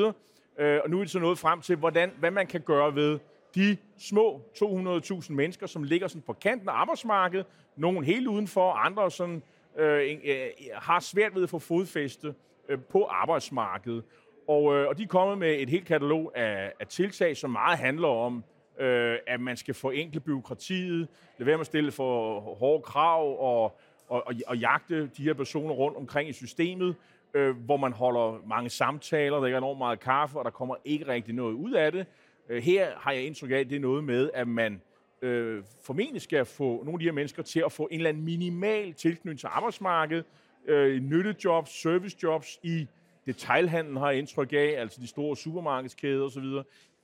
Øh, 0.59 0.79
og 0.83 0.89
nu 0.89 0.97
er 0.97 1.01
det 1.03 1.11
så 1.11 1.19
nået 1.19 1.37
frem 1.37 1.61
til, 1.61 1.75
hvordan, 1.75 2.11
hvad 2.19 2.31
man 2.31 2.47
kan 2.47 2.61
gøre 2.61 2.95
ved 2.95 3.19
de 3.55 3.77
små 3.99 4.41
200.000 4.63 5.33
mennesker, 5.33 5.67
som 5.67 5.83
ligger 5.83 6.07
sådan 6.07 6.21
på 6.21 6.33
kanten 6.33 6.69
af 6.69 6.73
arbejdsmarkedet, 6.73 7.45
nogle 7.75 8.05
helt 8.05 8.27
udenfor, 8.27 8.71
andre 8.71 9.11
sådan, 9.11 9.43
øh, 9.77 10.17
øh, 10.25 10.47
har 10.73 10.99
svært 10.99 11.35
ved 11.35 11.43
at 11.43 11.49
få 11.49 11.59
fodfæste 11.59 12.33
øh, 12.69 12.79
på 12.79 13.05
arbejdsmarkedet. 13.05 14.03
Og, 14.47 14.75
øh, 14.75 14.87
og 14.87 14.97
de 14.97 15.03
er 15.03 15.07
kommet 15.07 15.37
med 15.37 15.55
et 15.59 15.69
helt 15.69 15.85
katalog 15.85 16.31
af, 16.35 16.73
af 16.79 16.87
tiltag, 16.87 17.37
som 17.37 17.49
meget 17.49 17.77
handler 17.77 18.07
om, 18.07 18.43
øh, 18.79 19.17
at 19.27 19.39
man 19.39 19.57
skal 19.57 19.73
forenkle 19.73 20.19
byråkratiet, 20.19 21.07
lade 21.37 21.47
være 21.47 21.57
med 21.57 21.61
at 21.61 21.65
stille 21.65 21.91
for 21.91 22.39
hårde 22.39 22.81
krav 22.83 23.39
og, 23.39 23.63
og, 24.07 24.27
og, 24.27 24.33
og 24.47 24.57
jagte 24.57 25.09
de 25.17 25.23
her 25.23 25.33
personer 25.33 25.73
rundt 25.73 25.97
omkring 25.97 26.29
i 26.29 26.33
systemet, 26.33 26.95
øh, 27.33 27.55
hvor 27.57 27.77
man 27.77 27.93
holder 27.93 28.47
mange 28.47 28.69
samtaler, 28.69 29.39
der 29.39 29.47
er 29.47 29.57
enormt 29.57 29.77
meget 29.77 29.99
kaffe, 29.99 30.39
og 30.39 30.45
der 30.45 30.51
kommer 30.51 30.75
ikke 30.85 31.07
rigtig 31.07 31.33
noget 31.33 31.53
ud 31.53 31.71
af 31.71 31.91
det. 31.91 32.05
Øh, 32.49 32.63
her 32.63 32.87
har 32.97 33.11
jeg 33.11 33.23
indtryk 33.23 33.51
af, 33.51 33.59
at 33.59 33.69
det 33.69 33.75
er 33.75 33.79
noget 33.79 34.03
med, 34.03 34.29
at 34.33 34.47
man 34.47 34.81
øh, 35.21 35.63
formentlig 35.83 36.21
skal 36.21 36.45
få 36.45 36.63
nogle 36.63 36.93
af 36.93 36.99
de 36.99 37.05
her 37.05 37.11
mennesker 37.11 37.43
til 37.43 37.63
at 37.65 37.71
få 37.71 37.87
en 37.91 37.97
eller 37.97 38.09
anden 38.09 38.23
minimal 38.23 38.93
tilknytning 38.93 39.39
til 39.39 39.47
arbejdsmarkedet, 39.51 40.25
øh, 40.67 41.01
nyttejobs, 41.03 41.81
servicejobs 41.81 42.59
i 42.63 42.87
detailhandlen 43.27 43.97
har 43.97 44.09
jeg 44.09 44.19
indtryk 44.19 44.53
af, 44.53 44.75
altså 44.77 45.01
de 45.01 45.07
store 45.07 45.37
supermarkedskæder 45.37 46.25
osv., 46.25 46.45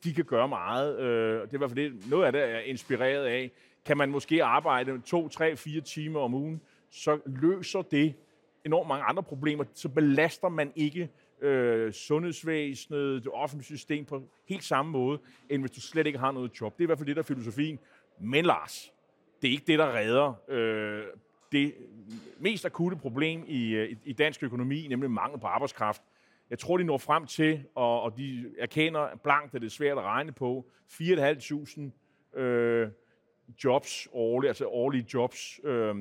de 0.04 0.14
kan 0.14 0.26
gøre 0.26 0.48
meget. 0.48 1.00
Øh, 1.00 1.42
det 1.42 1.50
er 1.50 1.54
i 1.54 1.58
hvert 1.58 1.72
fald 1.72 1.92
det, 1.92 2.10
noget 2.10 2.26
af 2.26 2.32
det 2.32 2.40
jeg 2.40 2.52
er 2.52 2.60
inspireret 2.60 3.26
af. 3.26 3.52
Kan 3.86 3.98
man 3.98 4.12
måske 4.12 4.44
arbejde 4.44 5.02
to, 5.06 5.28
tre, 5.28 5.56
fire 5.56 5.82
timer 5.82 6.20
om 6.20 6.34
ugen, 6.34 6.62
så 6.92 7.20
løser 7.26 7.82
det 7.82 8.14
enormt 8.66 8.88
mange 8.88 9.04
andre 9.04 9.24
problemer. 9.24 9.64
Så 9.74 9.90
belaster 9.90 10.50
man 10.50 10.72
ikke 10.76 11.10
øh, 11.42 11.94
sundhedsvæsenet, 11.94 13.24
det 13.24 13.32
offentlige 13.34 13.66
system 13.66 14.06
på 14.06 14.24
helt 14.50 14.64
samme 14.64 14.92
måde, 14.92 15.20
end 15.50 15.62
hvis 15.62 15.72
du 15.72 15.82
slet 15.82 16.08
ikke 16.08 16.20
har 16.20 16.32
noget 16.32 16.62
job. 16.62 16.74
Det 16.74 16.82
er 16.82 16.86
i 16.86 16.86
hvert 16.86 16.98
fald 16.98 17.08
det, 17.08 17.16
der 17.16 17.22
er 17.22 17.26
filosofien. 17.26 17.80
Men 18.20 18.46
Lars, 18.46 18.92
det 19.42 19.48
er 19.48 19.52
ikke 19.52 19.66
det, 19.68 19.80
der 19.80 19.96
redder 19.96 20.34
øh, 20.48 21.04
det 21.52 21.74
mest 22.40 22.66
akutte 22.66 22.98
problem 22.98 23.44
i, 23.48 23.84
i, 23.84 23.98
i 24.06 24.14
dansk 24.14 24.44
økonomi, 24.44 24.88
nemlig 24.88 25.12
mangel 25.12 25.40
på 25.40 25.48
arbejdskraft. 25.48 26.02
Jeg 26.54 26.60
tror, 26.60 26.78
de 26.78 26.84
når 26.84 26.98
frem 26.98 27.26
til, 27.26 27.66
og, 27.76 28.02
og 28.02 28.18
de 28.18 28.46
erkender 28.60 29.08
blankt, 29.24 29.56
at 29.56 29.62
det 29.62 29.68
er 29.68 29.72
svært 29.72 29.98
at 29.98 30.04
regne 30.04 30.32
på, 30.32 30.66
4.500 30.92 32.40
øh, 32.40 32.90
jobs 33.64 34.08
årligt, 34.12 34.50
altså 34.50 34.68
årlige 34.68 35.06
jobs, 35.14 35.60
øh, 35.64 35.96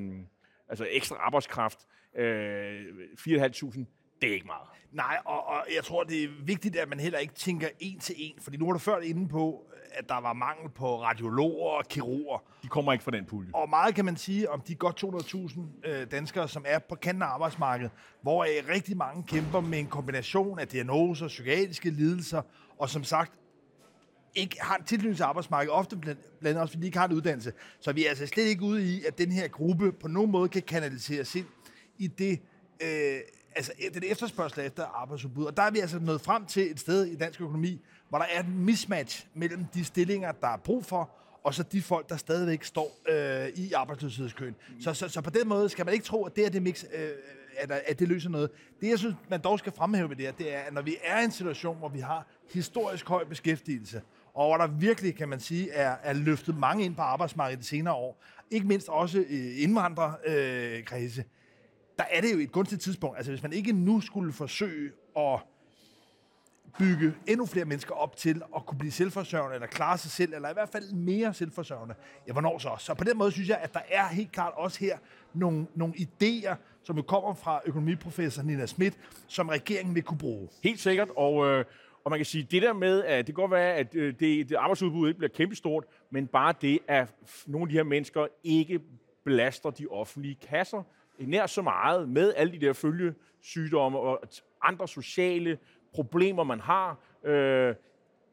altså 0.69 0.87
ekstra 0.89 1.15
arbejdskraft. 1.15 1.79
Øh, 2.15 2.85
4.500, 3.19 3.85
det 4.21 4.29
er 4.29 4.33
ikke 4.33 4.45
meget. 4.45 4.67
Nej, 4.91 5.17
og, 5.25 5.47
og 5.47 5.65
jeg 5.75 5.83
tror, 5.83 6.03
det 6.03 6.23
er 6.23 6.29
vigtigt, 6.43 6.75
at 6.75 6.89
man 6.89 6.99
heller 6.99 7.19
ikke 7.19 7.33
tænker 7.33 7.67
en 7.79 7.99
til 7.99 8.15
en, 8.17 8.33
fordi 8.41 8.57
nu 8.57 8.65
var 8.65 8.73
du 8.73 8.79
før 8.79 8.99
inde 8.99 9.29
på, 9.29 9.71
at 9.93 10.09
der 10.09 10.21
var 10.21 10.33
mangel 10.33 10.69
på 10.69 11.01
radiologer 11.01 11.69
og 11.69 11.87
kirurger. 11.87 12.43
De 12.63 12.67
kommer 12.67 12.93
ikke 12.93 13.03
fra 13.03 13.11
den 13.11 13.25
pulje. 13.25 13.49
Og 13.53 13.69
meget 13.69 13.95
kan 13.95 14.05
man 14.05 14.17
sige 14.17 14.49
om 14.49 14.61
de 14.61 14.75
godt 14.75 15.03
200.000 15.03 15.89
øh, 15.89 16.11
danskere, 16.11 16.47
som 16.47 16.65
er 16.67 16.79
på 16.79 16.95
kanten 16.95 17.21
af 17.21 17.27
arbejdsmarkedet, 17.27 17.91
hvor 18.21 18.45
rigtig 18.73 18.97
mange 18.97 19.23
kæmper 19.23 19.61
med 19.61 19.79
en 19.79 19.87
kombination 19.87 20.59
af 20.59 20.67
diagnoser, 20.67 21.27
psykiatriske 21.27 21.89
lidelser, 21.89 22.41
og 22.79 22.89
som 22.89 23.03
sagt 23.03 23.33
ikke 24.35 24.57
har 24.61 24.77
en 24.77 24.83
tilknytning 24.83 25.15
til 25.15 25.23
arbejdsmarkedet, 25.23 25.75
ofte 25.75 25.97
blandt, 25.97 26.39
blandt 26.39 26.59
også 26.59 26.71
fordi 26.71 26.81
de 26.81 26.85
ikke 26.85 26.97
har 26.97 27.07
en 27.07 27.13
uddannelse. 27.13 27.53
Så 27.79 27.93
vi 27.93 28.05
er 28.05 28.09
altså 28.09 28.27
slet 28.27 28.45
ikke 28.45 28.63
ude 28.63 28.85
i, 28.85 29.05
at 29.05 29.17
den 29.17 29.31
her 29.31 29.47
gruppe 29.47 29.91
på 29.91 30.07
nogen 30.07 30.31
måde 30.31 30.49
kan 30.49 30.61
kanaliseres 30.61 31.35
ind 31.35 31.45
i 31.97 32.07
det, 32.07 32.41
øh, 32.81 33.19
altså 33.55 33.71
den 33.93 34.03
efterspørgsel 34.05 34.65
efter 34.65 34.85
arbejdsudbud. 34.85 35.45
Og 35.45 35.57
der 35.57 35.63
er 35.63 35.71
vi 35.71 35.79
altså 35.79 35.99
nået 35.99 36.21
frem 36.21 36.45
til 36.45 36.71
et 36.71 36.79
sted 36.79 37.05
i 37.05 37.15
dansk 37.15 37.41
økonomi, 37.41 37.81
hvor 38.13 38.19
der 38.19 38.25
er 38.25 38.39
et 38.39 38.49
mismatch 38.49 39.25
mellem 39.33 39.65
de 39.73 39.85
stillinger, 39.85 40.31
der 40.31 40.47
er 40.47 40.57
brug 40.57 40.85
for, 40.85 41.09
og 41.43 41.53
så 41.53 41.63
de 41.63 41.81
folk, 41.81 42.09
der 42.09 42.17
stadigvæk 42.17 42.63
står 42.63 42.91
øh, 43.09 43.47
i 43.55 43.73
arbejdsløshedskøen. 43.73 44.55
Så, 44.79 44.93
så, 44.93 45.09
så 45.09 45.21
på 45.21 45.29
den 45.29 45.47
måde 45.47 45.69
skal 45.69 45.85
man 45.85 45.93
ikke 45.93 46.05
tro, 46.05 46.23
at 46.23 46.35
det 46.35 46.45
er 46.45 46.49
det 46.49 46.61
mix, 46.61 46.83
øh, 46.93 47.09
at, 47.57 47.71
at 47.71 47.99
det 47.99 48.07
løser 48.07 48.29
noget. 48.29 48.49
Det, 48.81 48.89
jeg 48.89 48.99
synes, 48.99 49.15
man 49.29 49.41
dog 49.41 49.59
skal 49.59 49.71
fremhæve 49.71 50.07
med 50.07 50.15
det 50.15 50.25
her, 50.25 50.31
det 50.31 50.55
er, 50.55 50.59
at 50.59 50.73
når 50.73 50.81
vi 50.81 50.97
er 51.03 51.21
i 51.21 51.23
en 51.23 51.31
situation, 51.31 51.77
hvor 51.77 51.89
vi 51.89 51.99
har 51.99 52.27
historisk 52.53 53.07
høj 53.07 53.23
beskæftigelse, 53.23 54.01
og 54.33 54.47
hvor 54.47 54.57
der 54.57 54.67
virkelig, 54.67 55.15
kan 55.15 55.29
man 55.29 55.39
sige, 55.39 55.71
er, 55.71 55.95
er 56.03 56.13
løftet 56.13 56.57
mange 56.57 56.85
ind 56.85 56.95
på 56.95 57.01
arbejdsmarkedet 57.01 57.59
de 57.59 57.67
senere 57.67 57.93
år, 57.93 58.23
ikke 58.51 58.67
mindst 58.67 58.89
også 58.89 59.23
indvandrerkredse, 59.57 61.21
øh, 61.21 61.27
der 61.97 62.05
er 62.11 62.21
det 62.21 62.33
jo 62.33 62.39
et 62.39 62.51
gunstigt 62.51 62.81
tidspunkt. 62.81 63.17
Altså 63.17 63.31
hvis 63.31 63.43
man 63.43 63.53
ikke 63.53 63.71
nu 63.71 64.01
skulle 64.01 64.33
forsøge 64.33 64.91
at 65.17 65.39
bygge 66.79 67.13
endnu 67.27 67.45
flere 67.45 67.65
mennesker 67.65 67.93
op 67.93 68.15
til 68.15 68.41
at 68.55 68.65
kunne 68.65 68.77
blive 68.77 68.91
selvforsørgende, 68.91 69.55
eller 69.55 69.67
klare 69.67 69.97
sig 69.97 70.11
selv, 70.11 70.33
eller 70.33 70.49
i 70.49 70.53
hvert 70.53 70.69
fald 70.69 70.91
mere 70.91 71.33
selvforsørgende, 71.33 71.95
ja, 72.27 72.31
hvornår 72.31 72.57
så? 72.57 72.75
Så 72.79 72.93
på 72.93 73.03
den 73.03 73.17
måde 73.17 73.31
synes 73.31 73.49
jeg, 73.49 73.57
at 73.57 73.73
der 73.73 73.79
er 73.89 74.07
helt 74.07 74.31
klart 74.31 74.53
også 74.55 74.79
her 74.79 74.97
nogle, 75.33 75.67
nogle 75.75 75.93
idéer, 75.93 76.55
som 76.83 76.95
jo 76.95 77.01
kommer 77.01 77.33
fra 77.33 77.61
økonomiprofessor 77.65 78.43
Nina 78.43 78.65
Schmidt, 78.65 78.97
som 79.27 79.49
regeringen 79.49 79.95
vil 79.95 80.03
kunne 80.03 80.17
bruge. 80.17 80.49
Helt 80.63 80.79
sikkert, 80.79 81.09
og, 81.17 81.45
øh, 81.47 81.65
og 82.03 82.11
man 82.11 82.19
kan 82.19 82.25
sige, 82.25 82.47
det 82.51 82.61
der 82.61 82.73
med, 82.73 83.03
at 83.03 83.27
det 83.27 83.35
kan 83.35 83.41
godt 83.41 83.51
være, 83.51 83.73
at 83.73 83.95
øh, 83.95 84.13
det, 84.19 84.49
det 84.49 84.55
arbejdsudbud 84.55 85.07
ikke 85.07 85.17
bliver 85.17 85.31
kæmpestort, 85.35 85.83
men 86.09 86.27
bare 86.27 86.53
det, 86.61 86.79
at 86.87 87.15
nogle 87.45 87.63
af 87.63 87.69
de 87.69 87.75
her 87.75 87.83
mennesker 87.83 88.27
ikke 88.43 88.79
belaster 89.25 89.69
de 89.69 89.87
offentlige 89.87 90.35
kasser 90.35 90.83
nær 91.19 91.45
så 91.45 91.61
meget 91.61 92.09
med 92.09 92.33
alle 92.35 92.53
de 92.53 92.65
der 92.65 92.73
følgesygdomme 92.73 93.99
og 93.99 94.23
andre 94.61 94.87
sociale 94.87 95.57
problemer, 95.93 96.43
man 96.43 96.59
har. 96.59 96.97
Øh, 97.23 97.75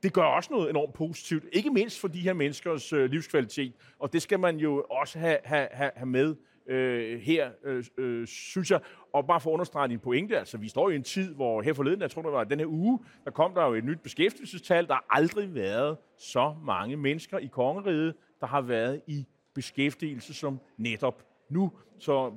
det 0.02 0.12
gør 0.12 0.22
også 0.22 0.52
noget 0.52 0.70
enormt 0.70 0.92
positivt, 0.92 1.44
ikke 1.52 1.70
mindst 1.70 2.00
for 2.00 2.08
de 2.08 2.20
her 2.20 2.32
menneskers 2.32 2.92
øh, 2.92 3.10
livskvalitet, 3.10 3.72
og 3.98 4.12
det 4.12 4.22
skal 4.22 4.40
man 4.40 4.56
jo 4.56 4.86
også 4.90 5.18
have, 5.18 5.38
have, 5.44 5.68
have 5.72 6.06
med 6.06 6.36
øh, 6.66 7.20
her, 7.20 7.50
øh, 7.64 7.84
øh, 7.98 8.26
synes 8.26 8.70
jeg. 8.70 8.80
Og 9.12 9.26
bare 9.26 9.40
for 9.40 9.50
at 9.50 9.52
understrege 9.52 9.88
din 9.88 9.98
pointe, 9.98 10.38
altså 10.38 10.58
vi 10.58 10.68
står 10.68 10.90
i 10.90 10.96
en 10.96 11.02
tid, 11.02 11.34
hvor 11.34 11.62
her 11.62 11.74
forleden, 11.74 12.00
jeg 12.00 12.10
tror 12.10 12.22
det 12.22 12.32
var 12.32 12.44
den 12.44 12.58
her 12.58 12.66
uge, 12.66 12.98
der 13.24 13.30
kom 13.30 13.54
der 13.54 13.66
jo 13.66 13.74
et 13.74 13.84
nyt 13.84 14.00
beskæftigelsestal. 14.00 14.86
Der 14.86 14.94
har 14.94 15.06
aldrig 15.10 15.54
været 15.54 15.96
så 16.18 16.54
mange 16.64 16.96
mennesker 16.96 17.38
i 17.38 17.46
kongeriget, 17.46 18.14
der 18.40 18.46
har 18.46 18.60
været 18.60 19.00
i 19.06 19.26
beskæftigelse 19.54 20.34
som 20.34 20.60
netop 20.76 21.22
nu. 21.48 21.72
Så 21.98 22.32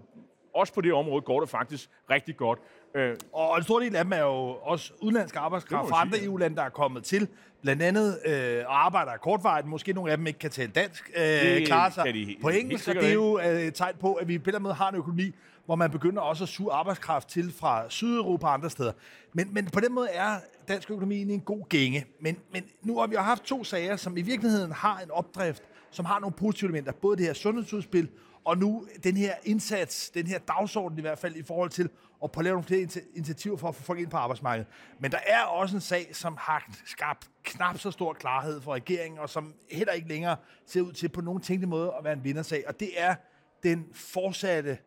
også 0.53 0.73
på 0.73 0.81
det 0.81 0.93
område 0.93 1.21
går 1.21 1.39
det 1.39 1.49
faktisk 1.49 1.89
rigtig 2.09 2.37
godt. 2.37 2.59
Øh, 2.95 3.15
og 3.33 3.57
en 3.57 3.63
stor 3.63 3.79
del 3.79 3.95
af 3.95 4.03
dem 4.03 4.13
er 4.13 4.21
jo 4.21 4.55
også 4.61 4.93
udenlandsk 5.01 5.35
arbejdskraft 5.35 5.89
fra 5.89 6.01
andre 6.01 6.23
EU-lande, 6.23 6.55
der 6.55 6.63
er 6.63 6.69
kommet 6.69 7.03
til. 7.03 7.27
Blandt 7.61 7.81
andet 7.81 8.19
øh, 8.25 8.63
og 8.67 8.85
arbejder 8.85 9.11
kortvarigt. 9.17 9.67
Måske 9.67 9.93
nogle 9.93 10.11
af 10.11 10.17
dem 10.17 10.27
ikke 10.27 10.39
kan 10.39 10.49
tale 10.49 10.71
dansk. 10.71 11.11
Øh, 11.17 11.23
det 11.23 11.67
klarer 11.67 11.89
sig 11.89 12.13
de, 12.13 12.35
på 12.41 12.49
engelsk. 12.49 12.87
Og 12.87 12.95
det 12.95 13.09
er 13.09 13.13
jo 13.13 13.39
øh, 13.39 13.61
et 13.61 13.73
tegn 13.73 13.95
på, 13.99 14.13
at 14.13 14.27
vi 14.27 14.39
på 14.39 14.51
den 14.51 14.61
måde 14.61 14.73
har 14.73 14.89
en 14.89 14.95
økonomi, 14.95 15.31
hvor 15.65 15.75
man 15.75 15.91
begynder 15.91 16.21
også 16.21 16.43
at 16.43 16.49
suge 16.49 16.73
arbejdskraft 16.73 17.27
til 17.27 17.53
fra 17.53 17.89
Sydeuropa 17.89 18.47
og 18.47 18.53
andre 18.53 18.69
steder. 18.69 18.91
Men, 19.33 19.53
men 19.53 19.65
på 19.65 19.79
den 19.79 19.93
måde 19.93 20.09
er 20.09 20.39
dansk 20.67 20.91
økonomi 20.91 21.21
en 21.21 21.41
god 21.41 21.69
gænge. 21.69 22.05
Men, 22.21 22.37
men 22.51 22.63
nu 22.81 22.99
har 22.99 23.07
vi 23.07 23.15
jo 23.15 23.21
haft 23.21 23.43
to 23.43 23.63
sager, 23.63 23.95
som 23.95 24.17
i 24.17 24.21
virkeligheden 24.21 24.71
har 24.71 24.99
en 24.99 25.11
opdrift, 25.11 25.63
som 25.91 26.05
har 26.05 26.19
nogle 26.19 26.35
positive 26.35 26.67
elementer. 26.67 26.91
Både 26.91 27.17
det 27.17 27.25
her 27.25 27.33
sundhedsudspil 27.33 28.09
og 28.45 28.57
nu 28.57 28.85
den 29.03 29.17
her 29.17 29.33
indsats, 29.43 30.09
den 30.09 30.27
her 30.27 30.39
dagsorden 30.39 30.97
i 30.97 31.01
hvert 31.01 31.19
fald, 31.19 31.35
i 31.35 31.43
forhold 31.43 31.69
til 31.69 31.89
at 32.23 32.31
prøve 32.31 32.41
at 32.41 32.45
lave 32.45 32.53
nogle 32.53 32.67
flere 32.67 32.87
initiativer 33.15 33.57
for 33.57 33.67
at 33.67 33.75
få 33.75 33.83
folk 33.83 33.99
ind 33.99 34.09
på 34.09 34.17
arbejdsmarkedet. 34.17 34.67
Men 34.99 35.11
der 35.11 35.19
er 35.25 35.43
også 35.43 35.75
en 35.75 35.81
sag, 35.81 36.15
som 36.15 36.37
har 36.39 36.71
skabt 36.85 37.29
knap 37.43 37.79
så 37.79 37.91
stor 37.91 38.13
klarhed 38.13 38.61
for 38.61 38.73
regeringen, 38.73 39.19
og 39.19 39.29
som 39.29 39.53
heller 39.71 39.93
ikke 39.93 40.07
længere 40.07 40.35
ser 40.65 40.81
ud 40.81 40.93
til 40.93 41.09
på 41.09 41.21
nogen 41.21 41.41
tænkte 41.41 41.67
måde 41.67 41.93
at 41.97 42.03
være 42.03 42.13
en 42.13 42.23
vindersag. 42.23 42.63
Og 42.67 42.79
det 42.79 42.89
er 42.97 43.15
den 43.63 43.85
fortsatte 43.93 44.77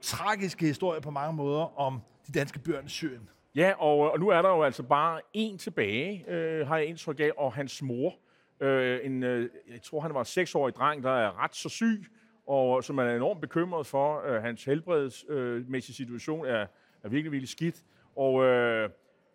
tragiske 0.00 0.66
historie 0.66 1.00
på 1.00 1.10
mange 1.10 1.36
måder 1.36 1.80
om 1.80 2.00
de 2.26 2.32
danske 2.32 2.58
bjørn 2.58 2.86
i 2.86 2.88
Syrien. 2.88 3.28
Ja, 3.54 3.72
og, 3.78 4.06
øh, 4.06 4.12
og 4.12 4.20
nu 4.20 4.28
er 4.28 4.42
der 4.42 4.48
jo 4.48 4.62
altså 4.62 4.82
bare 4.82 5.20
en 5.32 5.58
tilbage, 5.58 6.24
øh, 6.28 6.66
har 6.66 6.76
jeg 6.76 6.86
indtryk 6.86 7.20
af, 7.20 7.30
og 7.36 7.52
hans 7.52 7.82
mor. 7.82 8.14
Øh, 8.60 9.00
en, 9.02 9.22
øh, 9.22 9.50
jeg 9.70 9.82
tror, 9.82 10.00
han 10.00 10.14
var 10.14 10.20
en 10.20 10.26
seksårig 10.26 10.74
dreng, 10.74 11.02
der 11.02 11.10
er 11.10 11.42
ret 11.42 11.56
så 11.56 11.68
syg, 11.68 12.04
og 12.46 12.84
som 12.84 12.98
er 12.98 13.16
enormt 13.16 13.40
bekymret 13.40 13.86
for. 13.86 14.26
Øh, 14.26 14.42
hans 14.42 14.64
helbredsmæssige 14.64 15.96
situation 15.96 16.46
er, 16.46 16.66
er 17.02 17.08
virkelig, 17.08 17.32
virkelig 17.32 17.48
skidt. 17.48 17.84
Og, 18.16 18.44
øh, 18.44 18.90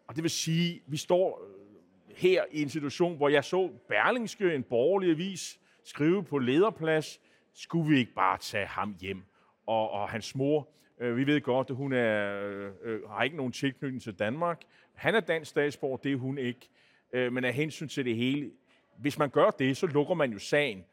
og 0.07 0.15
det 0.15 0.23
vil 0.23 0.31
sige, 0.31 0.81
vi 0.87 0.97
står 0.97 1.41
øh, 1.43 2.15
her 2.15 2.43
i 2.51 2.61
en 2.61 2.69
situation, 2.69 3.17
hvor 3.17 3.29
jeg 3.29 3.43
så 3.43 3.69
Berlingske, 3.87 4.55
en 4.55 4.63
borgerlig 4.63 5.09
avis, 5.09 5.59
skrive 5.83 6.23
på 6.23 6.37
lederplads, 6.37 7.19
skulle 7.53 7.89
vi 7.89 7.97
ikke 7.97 8.13
bare 8.13 8.37
tage 8.37 8.65
ham 8.65 8.95
hjem? 9.01 9.23
Og, 9.65 9.91
og 9.91 10.09
hans 10.09 10.35
mor, 10.35 10.67
øh, 10.99 11.17
vi 11.17 11.27
ved 11.27 11.41
godt, 11.41 11.69
at 11.69 11.75
hun 11.75 11.93
er, 11.93 12.41
øh, 12.43 12.71
øh, 12.83 13.09
har 13.09 13.23
ikke 13.23 13.37
nogen 13.37 13.51
tilknytning 13.51 14.01
til 14.01 14.19
Danmark. 14.19 14.61
Han 14.93 15.15
er 15.15 15.19
dansk 15.19 15.49
statsborger, 15.49 15.97
det 15.97 16.11
er 16.11 16.15
hun 16.15 16.37
ikke. 16.37 16.69
Øh, 17.13 17.33
men 17.33 17.45
af 17.45 17.53
hensyn 17.53 17.87
til 17.87 18.05
det 18.05 18.15
hele, 18.15 18.51
hvis 18.97 19.17
man 19.17 19.29
gør 19.29 19.49
det, 19.49 19.77
så 19.77 19.87
lukker 19.87 20.13
man 20.13 20.31
jo 20.31 20.39
sagen 20.39 20.85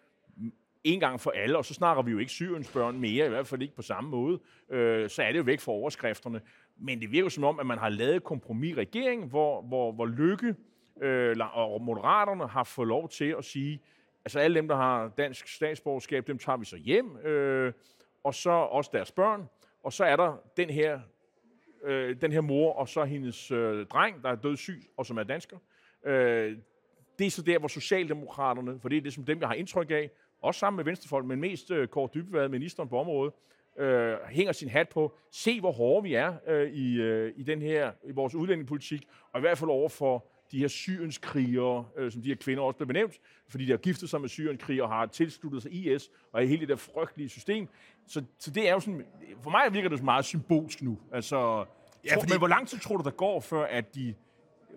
en 0.84 1.00
gang 1.00 1.20
for 1.20 1.30
alle, 1.30 1.58
og 1.58 1.64
så 1.64 1.74
snakker 1.74 2.02
vi 2.02 2.10
jo 2.10 2.18
ikke 2.18 2.32
Syriens 2.32 2.72
børn 2.72 3.00
mere, 3.00 3.26
i 3.26 3.28
hvert 3.28 3.46
fald 3.46 3.62
ikke 3.62 3.76
på 3.76 3.82
samme 3.82 4.10
måde, 4.10 4.40
øh, 4.70 5.10
så 5.10 5.22
er 5.22 5.32
det 5.32 5.38
jo 5.38 5.42
væk 5.42 5.60
fra 5.60 5.72
overskrifterne. 5.72 6.40
Men 6.78 7.00
det 7.00 7.12
virker 7.12 7.28
som 7.28 7.44
om, 7.44 7.60
at 7.60 7.66
man 7.66 7.78
har 7.78 7.88
lavet 7.88 8.24
kompromis 8.24 8.70
i 8.70 8.74
regeringen, 8.74 9.28
hvor, 9.28 9.62
hvor, 9.62 9.92
hvor 9.92 10.06
Lykke 10.06 10.54
øh, 11.02 11.36
og 11.52 11.82
Moderaterne 11.82 12.48
har 12.48 12.64
fået 12.64 12.88
lov 12.88 13.08
til 13.08 13.34
at 13.38 13.44
sige, 13.44 13.80
altså 14.24 14.38
alle 14.38 14.56
dem, 14.56 14.68
der 14.68 14.76
har 14.76 15.08
dansk 15.08 15.48
statsborgerskab, 15.48 16.26
dem 16.26 16.38
tager 16.38 16.56
vi 16.56 16.64
så 16.64 16.76
hjem, 16.76 17.16
øh, 17.16 17.72
og 18.24 18.34
så 18.34 18.50
også 18.50 18.90
deres 18.92 19.12
børn, 19.12 19.48
og 19.82 19.92
så 19.92 20.04
er 20.04 20.16
der 20.16 20.36
den 20.56 20.70
her, 20.70 21.00
øh, 21.82 22.20
den 22.20 22.32
her 22.32 22.40
mor, 22.40 22.72
og 22.72 22.88
så 22.88 23.04
hendes 23.04 23.50
øh, 23.50 23.86
dreng, 23.86 24.22
der 24.22 24.28
er 24.28 24.36
død 24.36 24.56
syg, 24.56 24.90
og 24.96 25.06
som 25.06 25.18
er 25.18 25.22
dansker. 25.22 25.58
Øh, 26.04 26.56
det 27.18 27.26
er 27.26 27.30
så 27.30 27.42
der, 27.42 27.58
hvor 27.58 27.68
Socialdemokraterne, 27.68 28.80
for 28.80 28.88
det 28.88 28.98
er 28.98 29.02
det, 29.02 29.12
som 29.12 29.24
dem, 29.24 29.40
jeg 29.40 29.48
har 29.48 29.54
indtryk 29.54 29.90
af, 29.90 30.10
også 30.42 30.58
sammen 30.58 30.76
med 30.76 30.84
Venstrefolk, 30.84 31.26
men 31.26 31.40
mest 31.40 31.70
øh, 31.70 31.88
Kåre 31.88 32.08
Dybvad, 32.14 32.48
ministeren 32.48 32.88
på 32.88 32.98
området, 32.98 33.32
øh, 33.78 34.16
hænger 34.28 34.52
sin 34.52 34.68
hat 34.68 34.88
på. 34.88 35.16
Se, 35.30 35.60
hvor 35.60 35.72
hårde 35.72 36.02
vi 36.02 36.14
er 36.14 36.34
øh, 36.46 36.70
i, 36.70 37.00
øh, 37.00 37.32
i, 37.36 37.42
den 37.42 37.62
her, 37.62 37.92
i 38.04 38.12
vores 38.12 38.34
udlændingepolitik, 38.34 39.08
og 39.32 39.38
i 39.38 39.40
hvert 39.40 39.58
fald 39.58 39.70
over 39.70 39.88
for 39.88 40.26
de 40.52 40.58
her 40.58 40.68
syrienskrigere, 40.68 41.84
øh, 41.96 42.12
som 42.12 42.22
de 42.22 42.28
her 42.28 42.36
kvinder 42.36 42.62
også 42.62 42.76
blev 42.76 42.86
benævnt, 42.86 43.14
fordi 43.48 43.64
de 43.64 43.70
har 43.70 43.78
giftet 43.78 44.10
sig 44.10 44.20
med 44.20 44.28
syrienskrigere 44.28 44.84
og 44.84 44.88
har 44.88 45.06
tilsluttet 45.06 45.62
sig 45.62 45.72
IS, 45.72 46.10
og 46.32 46.42
er 46.42 46.46
hele 46.46 46.60
det 46.60 46.68
der 46.68 46.76
frygtelige 46.76 47.28
system. 47.28 47.68
Så, 48.06 48.24
så 48.38 48.50
det 48.50 48.68
er 48.68 48.72
jo 48.72 48.80
sådan, 48.80 49.04
for 49.42 49.50
mig 49.50 49.72
virker 49.72 49.88
det 49.88 50.02
meget 50.02 50.24
symbolsk 50.24 50.82
nu. 50.82 50.98
Altså, 51.12 51.64
ja, 52.04 52.16
fordi... 52.16 52.32
Men 52.32 52.38
hvor 52.38 52.48
lang 52.48 52.68
tid 52.68 52.78
tror 52.78 52.96
du, 52.96 53.04
der 53.04 53.10
går, 53.10 53.40
før 53.40 53.64
at 53.64 53.94
de 53.94 54.14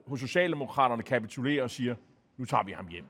hos 0.07 0.19
Socialdemokraterne 0.19 1.03
kapitulerer 1.03 1.63
og 1.63 1.71
siger, 1.71 1.95
nu 2.37 2.45
tager 2.45 2.63
vi 2.63 2.71
ham 2.71 2.87
hjem? 2.87 3.05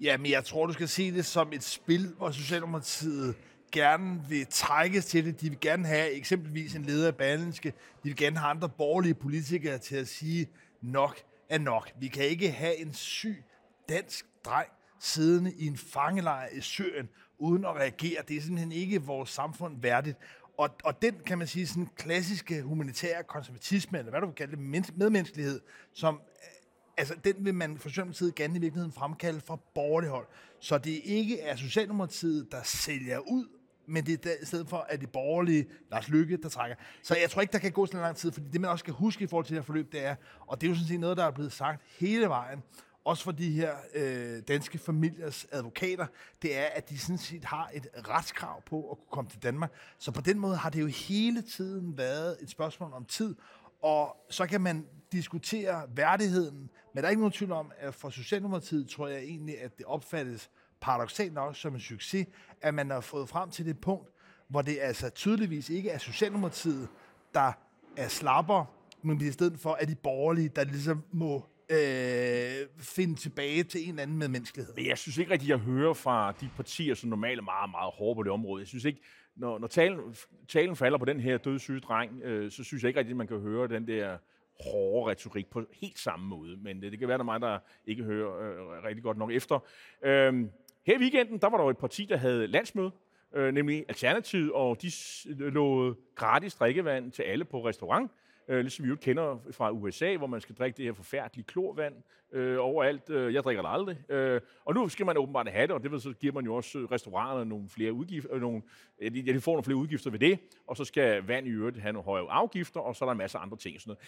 Ja, 0.00 0.16
men 0.16 0.30
jeg 0.30 0.44
tror, 0.44 0.66
du 0.66 0.72
skal 0.72 0.88
se 0.88 1.12
det 1.12 1.24
som 1.24 1.52
et 1.52 1.62
spil, 1.62 2.14
hvor 2.16 2.30
Socialdemokratiet 2.30 3.34
gerne 3.72 4.22
vil 4.28 4.46
trækkes 4.50 5.06
til 5.06 5.24
det. 5.24 5.40
De 5.40 5.48
vil 5.48 5.60
gerne 5.60 5.86
have 5.86 6.10
eksempelvis 6.10 6.74
en 6.74 6.82
leder 6.82 7.06
af 7.06 7.16
Berlinske. 7.16 7.68
De 7.68 8.08
vil 8.08 8.16
gerne 8.16 8.38
have 8.38 8.50
andre 8.50 8.68
borgerlige 8.68 9.14
politikere 9.14 9.78
til 9.78 9.96
at 9.96 10.08
sige, 10.08 10.48
nok 10.80 11.18
er 11.54 11.58
nok. 11.58 11.92
Vi 12.00 12.08
kan 12.08 12.24
ikke 12.24 12.50
have 12.50 12.76
en 12.76 12.94
syg 12.94 13.44
dansk 13.88 14.26
dreng 14.44 14.68
siddende 14.98 15.52
i 15.52 15.66
en 15.66 15.76
fangelejr 15.76 16.48
i 16.52 16.60
Syrien, 16.60 17.08
uden 17.38 17.64
at 17.64 17.74
reagere. 17.74 18.22
Det 18.28 18.36
er 18.36 18.40
simpelthen 18.40 18.72
ikke 18.72 19.02
vores 19.02 19.30
samfund 19.30 19.80
værdigt. 19.82 20.18
Og, 20.58 20.70
og 20.84 21.02
den, 21.02 21.14
kan 21.26 21.38
man 21.38 21.46
sige, 21.46 21.66
sådan 21.66 21.88
klassiske 21.96 22.62
humanitære 22.62 23.22
konservatisme, 23.22 23.98
eller 23.98 24.10
hvad 24.10 24.20
du 24.20 24.26
vil 24.26 24.34
kalde 24.34 24.56
det, 24.56 24.60
medmenneskelighed, 24.96 25.60
som 25.92 26.14
øh, 26.14 26.48
altså, 26.96 27.14
den 27.24 27.44
vil 27.44 27.54
man 27.54 27.78
for 27.78 27.88
Socialdemokratiet 27.88 28.34
gerne 28.34 28.56
i 28.56 28.60
virkeligheden 28.60 28.92
fremkalde 28.92 29.40
fra 29.40 29.58
borgerlig 29.74 30.10
hold. 30.10 30.26
Så 30.60 30.78
det 30.78 31.00
ikke 31.04 31.40
er 31.40 31.56
Socialdemokratiet, 31.56 32.52
der 32.52 32.62
sælger 32.62 33.18
ud, 33.18 33.46
men 33.86 34.06
det 34.06 34.26
er 34.26 34.42
i 34.42 34.44
stedet 34.44 34.68
for, 34.68 34.86
at 34.88 35.00
det 35.00 35.10
borgerlige 35.10 35.66
Lars 35.90 36.08
Lykke, 36.08 36.36
der 36.36 36.48
trækker. 36.48 36.76
Så 37.02 37.16
jeg 37.20 37.30
tror 37.30 37.42
ikke, 37.42 37.52
der 37.52 37.58
kan 37.58 37.72
gå 37.72 37.86
så 37.86 37.96
lang 37.96 38.16
tid, 38.16 38.32
fordi 38.32 38.46
det 38.52 38.60
man 38.60 38.70
også 38.70 38.82
skal 38.82 38.94
huske 38.94 39.24
i 39.24 39.26
forhold 39.26 39.44
til 39.44 39.54
det 39.54 39.62
her 39.62 39.66
forløb, 39.66 39.92
det 39.92 40.04
er, 40.04 40.14
og 40.46 40.60
det 40.60 40.66
er 40.66 40.70
jo 40.70 40.74
sådan 40.74 40.88
set 40.88 41.00
noget, 41.00 41.16
der 41.16 41.24
er 41.24 41.30
blevet 41.30 41.52
sagt 41.52 41.82
hele 41.98 42.28
vejen, 42.28 42.62
også 43.04 43.24
for 43.24 43.32
de 43.32 43.50
her 43.50 43.74
øh, 43.94 44.42
danske 44.48 44.78
familiers 44.78 45.46
advokater, 45.52 46.06
det 46.42 46.58
er, 46.58 46.64
at 46.64 46.90
de 46.90 46.98
sådan 46.98 47.18
set 47.18 47.44
har 47.44 47.70
et 47.74 47.86
retskrav 48.08 48.62
på 48.62 48.90
at 48.90 48.98
kunne 48.98 49.10
komme 49.10 49.30
til 49.30 49.42
Danmark. 49.42 49.72
Så 49.98 50.12
på 50.12 50.20
den 50.20 50.38
måde 50.38 50.56
har 50.56 50.70
det 50.70 50.80
jo 50.80 50.86
hele 50.86 51.42
tiden 51.42 51.98
været 51.98 52.36
et 52.40 52.50
spørgsmål 52.50 52.92
om 52.92 53.04
tid, 53.04 53.36
og 53.82 54.16
så 54.30 54.46
kan 54.46 54.60
man 54.60 54.86
diskutere 55.12 55.82
værdigheden, 55.96 56.70
men 56.94 56.96
der 56.96 57.02
er 57.02 57.10
ikke 57.10 57.20
nogen 57.20 57.32
tvivl 57.32 57.52
om, 57.52 57.72
at 57.78 57.94
for 57.94 58.10
Socialdemokratiet 58.10 58.88
tror 58.88 59.08
jeg 59.08 59.18
egentlig, 59.18 59.60
at 59.60 59.78
det 59.78 59.86
opfattes 59.86 60.50
paradoxalt 60.84 61.34
nok 61.34 61.56
som 61.56 61.74
en 61.74 61.80
succes, 61.80 62.26
at 62.60 62.74
man 62.74 62.90
har 62.90 63.00
fået 63.00 63.28
frem 63.28 63.50
til 63.50 63.66
det 63.66 63.80
punkt, 63.80 64.08
hvor 64.48 64.62
det 64.62 64.78
altså 64.80 65.10
tydeligvis 65.10 65.70
ikke 65.70 65.90
er 65.90 65.98
Socialdemokratiet, 65.98 66.88
der 67.34 67.52
er 67.96 68.08
slapper, 68.08 68.64
men 69.02 69.20
i 69.20 69.30
stedet 69.30 69.60
for 69.60 69.72
at 69.72 69.88
de 69.88 69.94
borgerlige, 69.94 70.48
der 70.48 70.64
ligesom 70.64 71.02
må 71.12 71.44
øh, 71.70 72.68
finde 72.78 73.14
tilbage 73.14 73.62
til 73.62 73.82
en 73.82 73.88
eller 73.88 74.02
anden 74.02 74.18
medmenneskelighed. 74.18 74.74
Men 74.74 74.86
jeg 74.86 74.98
synes 74.98 75.18
ikke 75.18 75.32
rigtig, 75.32 75.46
at 75.46 75.50
jeg 75.50 75.58
hører 75.58 75.94
fra 75.94 76.32
de 76.40 76.50
partier, 76.56 76.94
som 76.94 77.10
normalt 77.10 77.38
er 77.38 77.42
meget, 77.42 77.70
meget 77.70 77.92
hårde 77.94 78.16
på 78.16 78.22
det 78.22 78.32
område. 78.32 78.60
Jeg 78.60 78.68
synes 78.68 78.84
ikke, 78.84 79.00
når, 79.36 79.58
når 79.58 79.66
talen, 79.66 80.00
talen 80.48 80.76
falder 80.76 80.98
på 80.98 81.04
den 81.04 81.20
her 81.20 81.38
dødssyge 81.38 81.80
dreng, 81.80 82.22
øh, 82.22 82.50
så 82.50 82.64
synes 82.64 82.82
jeg 82.82 82.88
ikke 82.88 83.00
rigtig, 83.00 83.12
at 83.12 83.16
man 83.16 83.26
kan 83.26 83.40
høre 83.40 83.68
den 83.68 83.86
der 83.86 84.18
hårde 84.60 85.10
retorik 85.10 85.50
på 85.50 85.62
helt 85.72 85.98
samme 85.98 86.26
måde. 86.26 86.56
Men 86.56 86.82
det, 86.82 86.92
det 86.92 86.98
kan 86.98 87.08
være, 87.08 87.18
der 87.18 87.22
er 87.22 87.24
mig, 87.24 87.40
der 87.40 87.58
ikke 87.86 88.04
hører 88.04 88.30
øh, 88.40 88.84
rigtig 88.84 89.02
godt 89.02 89.18
nok 89.18 89.32
efter. 89.32 89.64
Øh, 90.04 90.44
her 90.86 90.98
i 90.98 91.00
weekenden, 91.00 91.38
der 91.38 91.48
var 91.48 91.56
der 91.56 91.64
jo 91.64 91.70
et 91.70 91.78
parti, 91.78 92.04
der 92.04 92.16
havde 92.16 92.46
landsmøde, 92.46 92.90
øh, 93.34 93.54
nemlig 93.54 93.84
Alternativet, 93.88 94.52
og 94.52 94.82
de 94.82 94.90
øh, 95.28 95.52
lovede 95.52 95.96
gratis 96.14 96.54
drikkevand 96.54 97.12
til 97.12 97.22
alle 97.22 97.44
på 97.44 97.66
restaurant 97.66 98.10
øh, 98.48 98.60
ligesom 98.60 98.84
vi 98.84 98.90
jo 98.90 98.96
kender 98.96 99.38
fra 99.50 99.70
USA, 99.70 100.16
hvor 100.16 100.26
man 100.26 100.40
skal 100.40 100.54
drikke 100.54 100.76
det 100.76 100.84
her 100.84 100.92
forfærdelige 100.92 101.44
klorvand 101.44 101.94
øh, 102.32 102.56
overalt. 102.60 103.10
Øh, 103.10 103.34
jeg 103.34 103.44
drikker 103.44 103.62
det 103.62 103.70
aldrig. 103.72 104.10
Øh, 104.10 104.40
og 104.64 104.74
nu 104.74 104.88
skal 104.88 105.06
man 105.06 105.16
åbenbart 105.16 105.48
have 105.48 105.66
det, 105.66 105.70
og 105.70 105.82
det 105.82 105.90
vil, 105.90 106.00
så 106.00 106.12
giver 106.12 106.32
man 106.32 106.44
jo 106.44 106.54
også 106.54 106.78
restauranterne 106.78 107.48
nogle 107.48 107.68
flere 107.68 107.92
udgifter, 107.92 108.34
øh, 108.34 108.40
nogle, 108.40 108.62
ja, 109.02 109.08
de 109.08 109.40
får 109.40 109.52
nogle 109.52 109.64
flere 109.64 109.76
udgifter 109.76 110.10
ved 110.10 110.18
det, 110.18 110.38
og 110.66 110.76
så 110.76 110.84
skal 110.84 111.26
vand 111.26 111.46
i 111.46 111.50
øvrigt 111.50 111.78
have 111.78 111.92
nogle 111.92 112.04
højere 112.04 112.30
afgifter, 112.30 112.80
og 112.80 112.96
så 112.96 113.04
er 113.04 113.06
der 113.06 113.12
en 113.12 113.18
masse 113.18 113.38
andre 113.38 113.56
ting. 113.56 113.80
Sådan 113.80 113.90
noget 113.90 114.00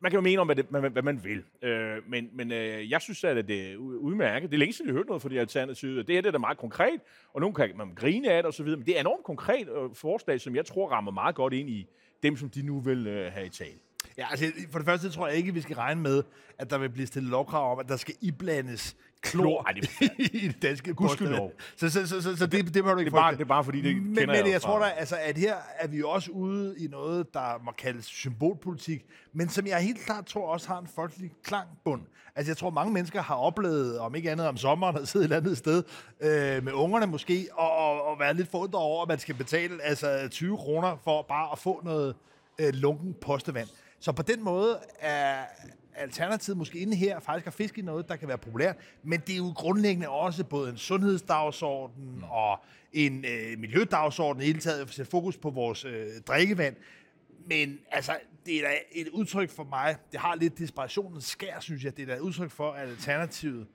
man 0.00 0.10
kan 0.10 0.16
jo 0.16 0.20
mene 0.20 0.40
om, 0.40 0.46
hvad, 0.46 0.56
det, 0.56 0.66
hvad, 0.70 0.90
hvad 0.90 1.02
man 1.02 1.24
vil. 1.24 1.42
Øh, 1.62 1.96
men 2.08 2.28
men 2.32 2.52
øh, 2.52 2.90
jeg 2.90 3.00
synes, 3.00 3.24
at 3.24 3.48
det 3.48 3.72
er 3.72 3.76
udmærket. 3.76 4.50
Det 4.50 4.56
er 4.56 4.58
længe 4.58 4.72
siden, 4.72 4.88
jeg 4.88 4.92
har 4.92 4.98
hørt 4.98 5.06
noget 5.06 5.22
fra 5.22 5.28
de 5.28 5.40
alternativer. 5.40 6.02
Det 6.02 6.14
her 6.14 6.22
det 6.22 6.28
er 6.28 6.32
da 6.32 6.38
meget 6.38 6.58
konkret, 6.58 7.00
og 7.34 7.40
nogen 7.40 7.54
kan 7.54 7.70
man 7.76 7.94
grine 7.94 8.30
af 8.30 8.42
det 8.42 8.48
osv., 8.48 8.66
men 8.66 8.86
det 8.86 8.96
er 8.96 9.00
enormt 9.00 9.24
konkret 9.24 9.68
øh, 9.68 9.94
forslag, 9.94 10.40
som 10.40 10.56
jeg 10.56 10.66
tror 10.66 10.88
rammer 10.88 11.10
meget 11.12 11.34
godt 11.34 11.52
ind 11.52 11.70
i 11.70 11.86
dem, 12.22 12.36
som 12.36 12.50
de 12.50 12.62
nu 12.62 12.80
vil 12.80 13.06
øh, 13.06 13.32
have 13.32 13.46
i 13.46 13.50
tale. 13.50 13.78
Ja, 14.18 14.26
altså 14.30 14.46
for 14.70 14.78
det 14.78 14.86
første 14.86 15.10
tror 15.10 15.26
jeg 15.28 15.36
ikke, 15.36 15.54
vi 15.54 15.60
skal 15.60 15.76
regne 15.76 16.00
med, 16.00 16.22
at 16.58 16.70
der 16.70 16.78
vil 16.78 16.88
blive 16.88 17.06
stillet 17.06 17.30
lovkrav 17.30 17.72
om, 17.72 17.78
at 17.78 17.88
der 17.88 17.96
skal 17.96 18.14
iblandes 18.20 18.96
klor, 19.22 19.62
ej, 19.66 19.72
det 19.72 19.90
i 20.42 20.48
det 20.48 20.62
danske 20.62 20.94
Gudskelov. 20.94 21.52
Så, 21.76 21.90
så, 21.90 22.06
så, 22.06 22.22
så, 22.22 22.36
så 22.36 22.46
det, 22.46 22.74
det 22.74 22.84
må 22.84 22.92
du 22.92 22.98
ikke 22.98 23.10
det 23.10 23.16
er, 23.16 23.20
bare, 23.20 23.32
det 23.32 23.40
er 23.40 23.44
bare 23.44 23.64
fordi, 23.64 23.80
det 23.80 23.96
men, 23.96 24.04
kender 24.04 24.26
men, 24.26 24.36
jeg, 24.36 24.52
jeg 24.52 24.62
tror 24.62 24.78
da, 24.78 24.84
altså, 24.84 25.16
at 25.20 25.38
her 25.38 25.54
er 25.78 25.88
vi 25.88 26.02
også 26.02 26.30
ude 26.30 26.74
i 26.78 26.86
noget, 26.86 27.34
der 27.34 27.62
må 27.64 27.72
kaldes 27.78 28.04
symbolpolitik, 28.04 29.04
men 29.32 29.48
som 29.48 29.66
jeg 29.66 29.78
helt 29.78 30.00
klart 30.00 30.26
tror 30.26 30.52
også 30.52 30.68
har 30.68 30.78
en 30.78 30.88
folkelig 30.94 31.30
klangbund. 31.44 32.02
Altså 32.36 32.50
jeg 32.50 32.56
tror, 32.56 32.70
mange 32.70 32.92
mennesker 32.92 33.22
har 33.22 33.34
oplevet, 33.34 33.98
om 33.98 34.14
ikke 34.14 34.30
andet 34.30 34.46
om 34.46 34.56
sommeren, 34.56 34.96
at 34.96 35.08
sidde 35.08 35.24
et 35.24 35.32
andet 35.32 35.58
sted 35.58 35.82
øh, 36.20 36.64
med 36.64 36.72
ungerne 36.72 37.06
måske, 37.06 37.48
og, 37.52 37.76
og, 37.76 38.04
og 38.04 38.18
være 38.18 38.34
lidt 38.34 38.50
forundret 38.50 38.82
over, 38.82 39.02
at 39.02 39.08
man 39.08 39.18
skal 39.18 39.34
betale 39.34 39.82
altså 39.82 40.28
20 40.30 40.56
kroner 40.56 40.96
for 41.04 41.22
bare 41.22 41.52
at 41.52 41.58
få 41.58 41.80
noget 41.84 42.14
øh, 42.58 42.72
lunken 42.72 43.14
postevand. 43.20 43.68
Så 44.00 44.12
på 44.12 44.22
den 44.22 44.44
måde 44.44 44.78
er 45.00 45.44
Alternativet 46.00 46.58
måske 46.58 46.78
inde 46.78 46.96
her 46.96 47.20
faktisk 47.20 47.46
at 47.46 47.52
fiske 47.52 47.80
i 47.80 47.84
noget, 47.84 48.08
der 48.08 48.16
kan 48.16 48.28
være 48.28 48.38
populært, 48.38 48.76
men 49.02 49.20
det 49.20 49.32
er 49.32 49.36
jo 49.36 49.52
grundlæggende 49.56 50.08
også 50.08 50.44
både 50.44 50.70
en 50.70 50.76
sundhedsdagsorden 50.76 52.24
og 52.30 52.58
en 52.92 53.24
øh, 53.24 53.58
miljødagsorden 53.58 54.42
i 54.42 54.46
hele 54.46 54.60
taget, 54.60 54.80
at 54.80 54.90
sætte 54.90 55.10
fokus 55.10 55.36
på 55.36 55.50
vores 55.50 55.84
øh, 55.84 56.06
drikkevand. 56.26 56.76
Men 57.46 57.78
altså, 57.90 58.12
det 58.46 58.56
er 58.56 58.62
da 58.62 58.74
et 58.92 59.08
udtryk 59.08 59.50
for 59.50 59.64
mig, 59.64 59.96
det 60.12 60.20
har 60.20 60.34
lidt 60.34 60.58
desperationens 60.58 61.24
skær, 61.24 61.60
synes 61.60 61.84
jeg, 61.84 61.96
det 61.96 62.02
er 62.02 62.06
da 62.06 62.14
et 62.14 62.20
udtryk 62.20 62.50
for, 62.50 62.72
at 62.72 62.88
Alternativet, 62.88 63.66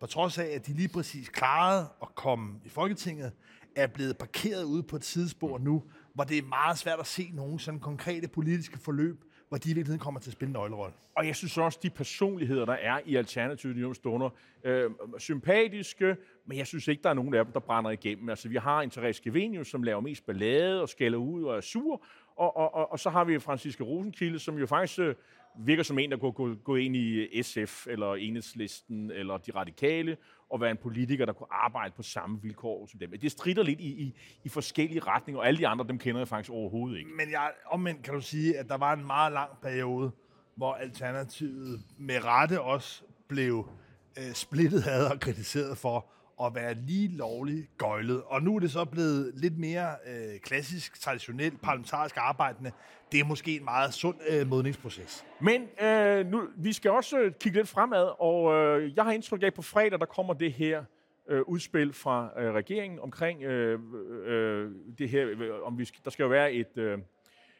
på 0.00 0.06
trods 0.06 0.38
af, 0.38 0.46
at 0.46 0.66
de 0.66 0.72
lige 0.72 0.88
præcis 0.88 1.28
klarede 1.28 1.88
at 2.02 2.14
komme 2.14 2.60
i 2.64 2.68
Folketinget, 2.68 3.32
er 3.76 3.86
blevet 3.86 4.18
parkeret 4.18 4.64
ude 4.64 4.82
på 4.82 4.96
et 4.96 5.02
tidsspor 5.02 5.58
nu, 5.58 5.82
hvor 6.14 6.24
det 6.24 6.38
er 6.38 6.42
meget 6.42 6.78
svært 6.78 7.00
at 7.00 7.06
se 7.06 7.30
nogle 7.34 7.60
sådan 7.60 7.80
konkrete 7.80 8.28
politiske 8.28 8.78
forløb, 8.78 9.23
hvor 9.48 9.58
de 9.58 9.70
i 9.70 9.74
virkeligheden 9.74 9.98
kommer 9.98 10.20
til 10.20 10.30
at 10.30 10.32
spille 10.32 10.48
en 10.48 10.52
nøglerolle. 10.52 10.94
Og 11.16 11.26
jeg 11.26 11.36
synes 11.36 11.58
også, 11.58 11.78
de 11.82 11.90
personligheder, 11.90 12.64
der 12.64 12.72
er 12.72 13.00
i 13.06 13.16
Alternativet 13.16 13.76
i 13.76 13.82
de 13.82 13.94
stunder, 13.94 14.30
øh, 14.64 14.90
sympatiske, 15.18 16.16
men 16.46 16.58
jeg 16.58 16.66
synes 16.66 16.88
ikke, 16.88 17.02
der 17.02 17.10
er 17.10 17.14
nogen 17.14 17.34
af 17.34 17.44
dem, 17.44 17.52
der 17.52 17.60
brænder 17.60 17.90
igennem. 17.90 18.28
Altså, 18.28 18.48
vi 18.48 18.56
har 18.56 18.80
en 18.80 18.90
Therese 18.90 19.22
Gevenius, 19.22 19.68
som 19.68 19.82
laver 19.82 20.00
mest 20.00 20.26
ballade 20.26 20.82
og 20.82 20.88
skælder 20.88 21.18
ud 21.18 21.44
og 21.44 21.56
er 21.56 21.60
sur, 21.60 22.04
og, 22.36 22.56
og, 22.56 22.74
og, 22.74 22.92
og 22.92 23.00
så 23.00 23.10
har 23.10 23.24
vi 23.24 23.38
Franciske 23.38 23.84
Rosenkilde, 23.84 24.38
som 24.38 24.58
jo 24.58 24.66
faktisk 24.66 24.98
øh, 24.98 25.14
virker 25.58 25.82
som 25.82 25.98
en, 25.98 26.10
der 26.10 26.16
kunne 26.16 26.32
gå, 26.32 26.54
gå 26.54 26.76
ind 26.76 26.96
i 26.96 27.14
øh, 27.14 27.44
SF, 27.44 27.86
eller 27.86 28.14
Enhedslisten, 28.14 29.10
eller 29.10 29.36
De 29.36 29.50
Radikale, 29.54 30.16
og 30.50 30.60
være 30.60 30.70
en 30.70 30.76
politiker, 30.76 31.26
der 31.26 31.32
kunne 31.32 31.52
arbejde 31.52 31.94
på 31.96 32.02
samme 32.02 32.42
vilkår 32.42 32.86
som 32.86 32.98
dem. 32.98 33.10
Det 33.20 33.32
strider 33.32 33.62
lidt 33.62 33.80
i, 33.80 34.02
i, 34.02 34.14
i 34.44 34.48
forskellige 34.48 35.00
retninger, 35.00 35.40
og 35.40 35.46
alle 35.46 35.58
de 35.58 35.66
andre, 35.66 35.84
dem 35.88 35.98
kender 35.98 36.20
jeg 36.20 36.28
faktisk 36.28 36.50
overhovedet 36.50 36.98
ikke. 36.98 37.10
Men 37.10 37.30
jeg, 37.30 37.52
omvendt 37.66 38.02
kan 38.02 38.14
du 38.14 38.20
sige, 38.20 38.58
at 38.58 38.68
der 38.68 38.76
var 38.76 38.92
en 38.92 39.06
meget 39.06 39.32
lang 39.32 39.50
periode, 39.62 40.10
hvor 40.56 40.74
Alternativet 40.74 41.80
med 41.98 42.24
rette 42.24 42.60
også 42.60 43.02
blev 43.28 43.68
øh, 44.18 44.32
splittet 44.32 44.84
ad 44.86 45.06
og 45.06 45.20
kritiseret 45.20 45.78
for 45.78 46.06
at 46.42 46.54
være 46.54 46.74
lige 46.74 47.16
lovligt 47.16 47.78
gøjlet. 47.78 48.22
Og 48.22 48.42
nu 48.42 48.56
er 48.56 48.60
det 48.60 48.70
så 48.70 48.84
blevet 48.84 49.32
lidt 49.34 49.58
mere 49.58 49.88
øh, 50.06 50.40
klassisk, 50.40 51.00
traditionelt, 51.00 51.60
parlamentarisk 51.62 52.16
arbejdende. 52.18 52.72
Det 53.12 53.20
er 53.20 53.24
måske 53.24 53.56
en 53.56 53.64
meget 53.64 53.94
sund 53.94 54.16
øh, 54.28 54.46
modningsproces. 54.46 55.24
Men 55.40 55.68
øh, 55.82 56.26
nu, 56.26 56.48
vi 56.56 56.72
skal 56.72 56.90
også 56.90 57.18
øh, 57.18 57.32
kigge 57.40 57.58
lidt 57.58 57.68
fremad, 57.68 58.20
og 58.20 58.54
øh, 58.54 58.96
jeg 58.96 59.04
har 59.04 59.12
indtryk 59.12 59.42
af, 59.42 59.46
at 59.46 59.54
på 59.54 59.62
fredag, 59.62 59.98
der 60.00 60.06
kommer 60.06 60.34
det 60.34 60.52
her 60.52 60.84
øh, 61.28 61.42
udspil 61.42 61.92
fra 61.92 62.30
øh, 62.38 62.52
regeringen 62.52 62.98
omkring 62.98 63.42
øh, 63.42 63.80
øh, 64.24 64.70
det 64.98 65.08
her, 65.08 65.26
øh, 65.28 65.66
om 65.66 65.78
vi 65.78 65.84
skal, 65.84 66.00
der 66.04 66.10
skal 66.10 66.22
jo 66.22 66.28
være 66.28 66.52
et... 66.52 66.78
Øh, 66.78 66.98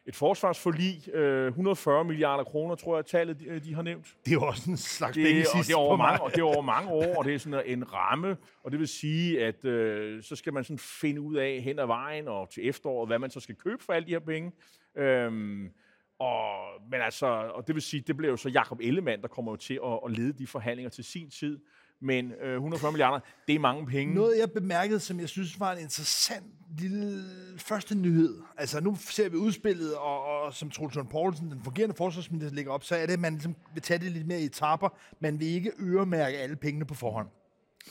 et 0.07 0.17
forsvarsforlig, 0.17 1.14
øh, 1.14 1.47
140 1.47 2.05
milliarder 2.05 2.45
kroner, 2.45 2.75
tror 2.75 2.97
jeg, 2.97 3.07
tallet 3.07 3.40
de, 3.40 3.61
de 3.61 3.75
har 3.75 3.83
nævnt. 3.83 4.17
Det 4.25 4.31
er 4.31 4.35
jo 4.35 4.43
også 4.43 4.71
en 4.71 4.77
slags 4.77 5.14
det, 5.14 5.27
penge 5.27 5.40
og 5.40 5.64
det, 5.67 5.71
er 5.71 5.77
over 5.77 5.97
mange, 5.97 6.23
og 6.23 6.31
det 6.31 6.38
er 6.38 6.45
over 6.45 6.62
mange 6.62 6.90
år, 6.90 7.19
og 7.19 7.25
det 7.25 7.35
er 7.35 7.38
sådan 7.38 7.62
en 7.67 7.93
ramme, 7.93 8.37
og 8.64 8.71
det 8.71 8.81
vil 8.81 8.88
sige, 8.88 9.45
at 9.45 9.64
øh, 9.64 10.23
så 10.23 10.37
skal 10.37 10.53
man 10.53 10.64
sådan 10.64 10.79
finde 10.79 11.21
ud 11.21 11.37
af 11.37 11.61
hen 11.64 11.79
ad 11.79 11.87
vejen 11.87 12.29
og 12.29 12.51
til 12.51 12.69
efteråret, 12.69 13.09
hvad 13.09 13.19
man 13.19 13.31
så 13.31 13.40
skal 13.40 13.55
købe 13.55 13.85
for 13.85 13.93
alle 13.93 14.07
de 14.07 14.12
her 14.12 14.19
penge. 14.19 14.53
Øhm, 14.97 15.71
og, 16.19 16.47
men 16.90 17.01
altså, 17.01 17.27
og 17.27 17.67
det 17.67 17.75
vil 17.75 17.83
sige, 17.83 18.01
det 18.07 18.17
bliver 18.17 18.31
jo 18.31 18.37
så 18.37 18.49
Jakob 18.49 18.81
Ellemann, 18.81 19.23
der 19.23 19.29
kommer 19.29 19.53
jo 19.53 19.57
til 19.57 19.81
at, 19.85 20.01
at 20.05 20.11
lede 20.11 20.33
de 20.33 20.47
forhandlinger 20.47 20.90
til 20.90 21.05
sin 21.05 21.31
tid 21.31 21.61
men 22.00 22.33
øh, 22.33 22.54
140 22.54 22.92
milliarder, 22.92 23.20
det 23.46 23.54
er 23.54 23.59
mange 23.59 23.87
penge. 23.87 24.14
Noget, 24.14 24.38
jeg 24.38 24.52
bemærkede, 24.52 25.00
som 25.00 25.20
jeg 25.20 25.28
synes 25.28 25.61
var 25.61 25.72
en 25.72 25.78
interessant 25.78 26.44
lille 26.78 27.24
første 27.59 27.94
nyhed. 27.94 28.42
Altså, 28.57 28.80
nu 28.80 28.96
ser 29.00 29.28
vi 29.28 29.37
udspillet, 29.37 29.96
og, 29.96 30.24
og 30.24 30.54
som 30.54 30.70
Troels 30.70 30.98
Poulsen, 31.11 31.50
den 31.50 31.61
fungerende 31.64 31.94
forsvarsminister, 31.94 32.54
lægger 32.54 32.72
op, 32.72 32.85
så 32.85 32.96
er 32.96 33.07
det, 33.07 33.12
at 33.12 33.20
man 33.20 33.33
ligesom 33.33 33.57
vil 33.74 33.83
tage 33.83 33.98
det 33.98 34.12
lidt 34.12 34.26
mere 34.26 34.40
i 34.40 34.44
etapper. 34.44 34.88
Man 35.20 35.40
vil 35.40 35.48
ikke 35.48 35.72
øremærke 35.80 36.38
alle 36.38 36.57
pengene 36.57 36.85
på 36.85 36.94
forhånd. 36.94 37.28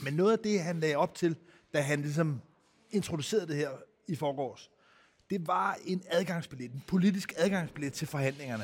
Men 0.02 0.14
noget 0.14 0.32
af 0.32 0.40
det, 0.40 0.62
han 0.62 0.80
lagde 0.80 0.96
op 0.96 1.16
til, 1.16 1.36
da 1.74 1.82
han 1.82 2.02
ligesom 2.02 2.42
introducerede 2.92 3.48
det 3.48 3.56
her 3.56 3.70
i 4.08 4.16
forgårs, 4.16 4.70
det 5.30 5.48
var 5.48 5.78
en 5.86 6.04
adgangsbillet, 6.10 6.72
en 6.72 6.84
politisk 6.88 7.34
adgangsbillet 7.38 7.94
til 7.94 8.08
forhandlingerne. 8.08 8.64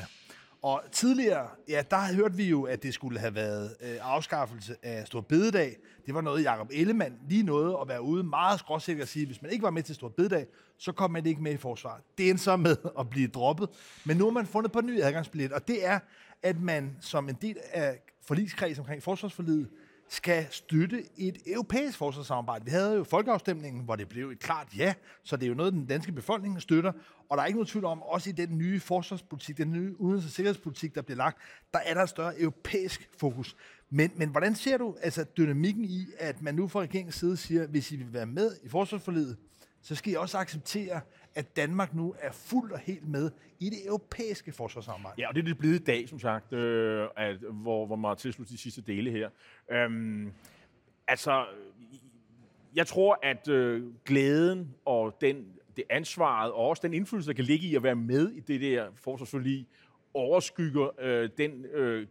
Og 0.62 0.82
tidligere, 0.92 1.48
ja, 1.68 1.82
der 1.90 2.14
hørte 2.14 2.34
vi 2.34 2.44
jo, 2.44 2.62
at 2.62 2.82
det 2.82 2.94
skulle 2.94 3.18
have 3.18 3.34
været 3.34 3.76
øh, 3.80 3.96
afskaffelse 4.00 4.76
af 4.82 5.06
Stor 5.06 5.20
Bededag. 5.20 5.76
Det 6.06 6.14
var 6.14 6.20
noget, 6.20 6.44
Jacob 6.44 6.68
Ellemann 6.72 7.18
lige 7.28 7.42
nåede 7.42 7.78
at 7.82 7.88
være 7.88 8.02
ude 8.02 8.22
meget 8.22 8.58
skråsikker 8.58 9.02
at 9.02 9.08
sige, 9.08 9.22
at 9.22 9.28
hvis 9.28 9.42
man 9.42 9.50
ikke 9.50 9.62
var 9.62 9.70
med 9.70 9.82
til 9.82 9.94
Stor 9.94 10.08
Bededag, 10.08 10.46
så 10.78 10.92
kom 10.92 11.10
man 11.10 11.26
ikke 11.26 11.42
med 11.42 11.52
i 11.52 11.56
forsvaret. 11.56 12.02
Det 12.18 12.30
endte 12.30 12.44
så 12.44 12.56
med 12.56 12.76
at 13.00 13.10
blive 13.10 13.28
droppet. 13.28 13.68
Men 14.04 14.16
nu 14.16 14.24
har 14.24 14.30
man 14.30 14.46
fundet 14.46 14.72
på 14.72 14.78
en 14.78 14.86
ny 14.86 15.00
adgangsbillet, 15.02 15.52
og 15.52 15.68
det 15.68 15.86
er, 15.86 15.98
at 16.42 16.60
man 16.60 16.96
som 17.00 17.28
en 17.28 17.38
del 17.42 17.56
af 17.72 17.98
forligskredsen 18.22 18.80
omkring 18.80 19.02
forsvarsforlidet, 19.02 19.68
skal 20.12 20.46
støtte 20.50 21.04
et 21.16 21.38
europæisk 21.46 21.98
forsvarssamarbejde. 21.98 22.64
Vi 22.64 22.70
havde 22.70 22.94
jo 22.94 23.04
folkeafstemningen, 23.04 23.84
hvor 23.84 23.96
det 23.96 24.08
blev 24.08 24.30
et 24.30 24.38
klart 24.38 24.68
ja, 24.76 24.94
så 25.24 25.36
det 25.36 25.44
er 25.44 25.48
jo 25.48 25.54
noget, 25.54 25.72
den 25.72 25.86
danske 25.86 26.12
befolkning 26.12 26.62
støtter. 26.62 26.92
Og 27.28 27.36
der 27.36 27.42
er 27.42 27.46
ikke 27.46 27.56
nogen 27.56 27.66
tvivl 27.66 27.84
om, 27.84 28.02
også 28.02 28.30
i 28.30 28.32
den 28.32 28.58
nye 28.58 28.80
forsvarspolitik, 28.80 29.58
den 29.58 29.72
nye 29.72 29.94
udenrigs- 29.98 30.26
og 30.26 30.30
sikkerhedspolitik, 30.30 30.94
der 30.94 31.02
bliver 31.02 31.16
lagt, 31.16 31.38
der 31.72 31.78
er 31.78 31.94
der 31.94 32.02
et 32.02 32.08
større 32.08 32.40
europæisk 32.40 33.10
fokus. 33.18 33.56
Men, 33.90 34.10
men 34.16 34.28
hvordan 34.28 34.54
ser 34.54 34.78
du 34.78 34.96
altså 35.02 35.24
dynamikken 35.24 35.84
i, 35.84 36.06
at 36.18 36.42
man 36.42 36.54
nu 36.54 36.68
fra 36.68 36.80
regeringens 36.80 37.14
side 37.14 37.36
siger, 37.36 37.66
hvis 37.66 37.92
I 37.92 37.96
vil 37.96 38.12
være 38.12 38.26
med 38.26 38.56
i 38.62 38.68
forsvarsforledet, 38.68 39.36
så 39.82 39.94
skal 39.94 40.12
I 40.12 40.16
også 40.16 40.38
acceptere, 40.38 41.00
at 41.34 41.56
Danmark 41.56 41.94
nu 41.94 42.14
er 42.18 42.32
fuldt 42.32 42.72
og 42.72 42.78
helt 42.78 43.08
med 43.08 43.30
i 43.58 43.70
det 43.70 43.86
europæiske 43.86 44.52
forsvarssamarbejde. 44.52 45.20
Ja, 45.20 45.28
og 45.28 45.34
det 45.34 45.40
er 45.40 45.44
det 45.44 45.58
blevet 45.58 45.80
i 45.80 45.84
dag, 45.84 46.08
som 46.08 46.18
sagt, 46.18 46.52
øh, 46.52 47.08
at, 47.16 47.36
hvor, 47.36 47.86
hvor 47.86 47.96
man 47.96 48.08
har 48.08 48.14
tilsluttet 48.14 48.52
de 48.52 48.58
sidste 48.58 48.82
dele 48.82 49.10
her. 49.10 49.30
Øhm, 49.70 50.32
altså, 51.08 51.46
jeg 52.74 52.86
tror, 52.86 53.18
at 53.22 53.48
øh, 53.48 53.94
glæden 54.04 54.74
og 54.84 55.16
den, 55.20 55.46
det 55.76 55.84
ansvaret, 55.90 56.52
og 56.52 56.68
også 56.68 56.80
den 56.82 56.94
indflydelse, 56.94 57.28
der 57.28 57.34
kan 57.34 57.44
ligge 57.44 57.66
i 57.66 57.74
at 57.74 57.82
være 57.82 57.94
med 57.94 58.30
i 58.30 58.40
det 58.40 58.60
der 58.60 58.86
forsvarsforlig, 58.96 59.66
overskygger 60.14 60.88
øh, 61.00 61.30
den 61.38 61.64
øh, 61.64 62.06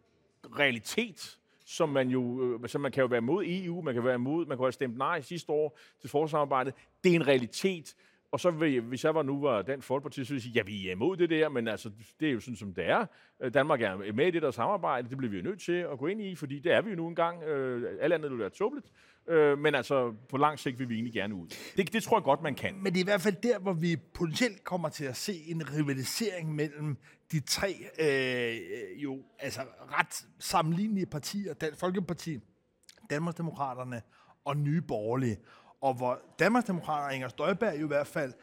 realitet, 0.60 1.38
som 1.66 1.90
man 1.90 2.10
jo, 2.10 2.44
øh, 2.64 2.70
som 2.70 2.82
man 2.82 2.92
kan 2.92 3.02
jo 3.02 3.08
være 3.08 3.22
mod 3.22 3.44
EU, 3.48 3.82
man 3.82 3.94
kan 3.94 4.04
være 4.04 4.16
imod, 4.16 4.46
man 4.46 4.58
kan 4.58 4.64
have 4.64 4.72
stemt 4.72 4.98
nej 4.98 5.22
sidste 5.22 5.52
år 5.52 5.80
til 6.02 6.10
forsvarssamarbejdet. 6.10 6.74
Det 7.04 7.12
er 7.12 7.16
en 7.16 7.28
realitet, 7.28 7.96
og 8.32 8.40
så 8.40 8.52
vil, 8.52 8.82
hvis 8.82 9.04
jeg 9.04 9.16
var 9.16 9.24
nu 9.24 9.42
var 9.42 9.62
den 9.62 9.82
Folkeparti, 9.82 10.26
så 10.26 10.30
ville 10.30 10.38
jeg 10.38 10.42
sige, 10.42 10.54
ja, 10.54 10.64
vi 10.64 10.88
er 10.88 10.92
imod 10.92 11.18
det 11.18 11.30
der, 11.30 11.50
men 11.50 11.68
altså, 11.68 11.92
det 12.20 12.28
er 12.28 12.32
jo 12.32 12.40
sådan, 12.40 12.56
som 12.56 12.74
det 12.74 12.90
er. 12.90 13.06
Øh, 13.42 13.54
Danmark 13.54 13.82
er 13.82 14.14
med 14.14 14.28
i 14.28 14.32
det 14.32 14.42
der 14.42 14.52
samarbejde, 14.52 15.10
det 15.10 15.18
bliver 15.18 15.32
vi 15.32 15.38
jo 15.38 15.44
nødt 15.44 15.62
til 15.62 15.72
at 15.92 16.00
gå 16.00 16.08
ind 16.08 16.22
i, 16.22 16.36
fordi 16.36 16.60
det 16.60 16.74
er 16.74 16.82
vi 16.82 16.90
jo 16.90 16.96
nu 16.96 17.08
engang. 17.08 17.44
Øh, 17.44 17.98
alle 18.02 18.16
andet 18.16 18.32
vil 18.32 18.40
være 18.40 18.50
tåbeligt. 18.50 18.88
Øh, 19.28 19.58
men 19.58 19.76
altså, 19.76 20.14
på 20.30 20.38
lang 20.38 20.60
sigt 20.60 20.80
vil 20.80 20.90
vi 20.90 20.94
egentlig 20.94 21.14
gerne 21.14 21.36
ud. 21.36 21.48
Det, 21.78 21.94
det 21.94 22.04
tror 22.04 22.18
jeg 22.18 22.24
godt, 22.24 22.42
man 22.42 22.56
kan. 22.56 22.76
Men 22.76 22.94
det 22.94 23.00
er 23.00 23.04
i 23.04 23.12
hvert 23.12 23.22
fald 23.22 23.36
der, 23.44 23.60
hvor 23.60 23.74
vi 23.74 23.96
potentielt 24.14 24.64
kommer 24.64 24.90
til 24.90 25.06
at 25.06 25.16
se 25.16 25.34
en 25.48 25.64
rivalisering 25.78 26.56
mellem 26.56 26.98
de 27.32 27.40
tre 27.40 27.76
øh, 28.00 29.04
jo 29.04 29.24
altså 29.40 29.62
ret 30.00 30.28
sammenlignelige 30.40 31.06
partier, 31.06 31.54
Dansk 31.54 31.80
Folkeparti, 31.80 32.40
Danmarksdemokraterne 33.10 34.02
og 34.46 34.58
Nye 34.58 34.82
Borgerlige. 34.82 35.38
Og 35.82 35.94
hvor 35.94 36.20
Danmarksdemokraterne 36.40 37.08
og 37.08 37.16
Inger 37.16 37.28
Støjberg 37.28 37.76
i 37.76 37.88
hvert 37.88 38.08
fald 38.08 38.34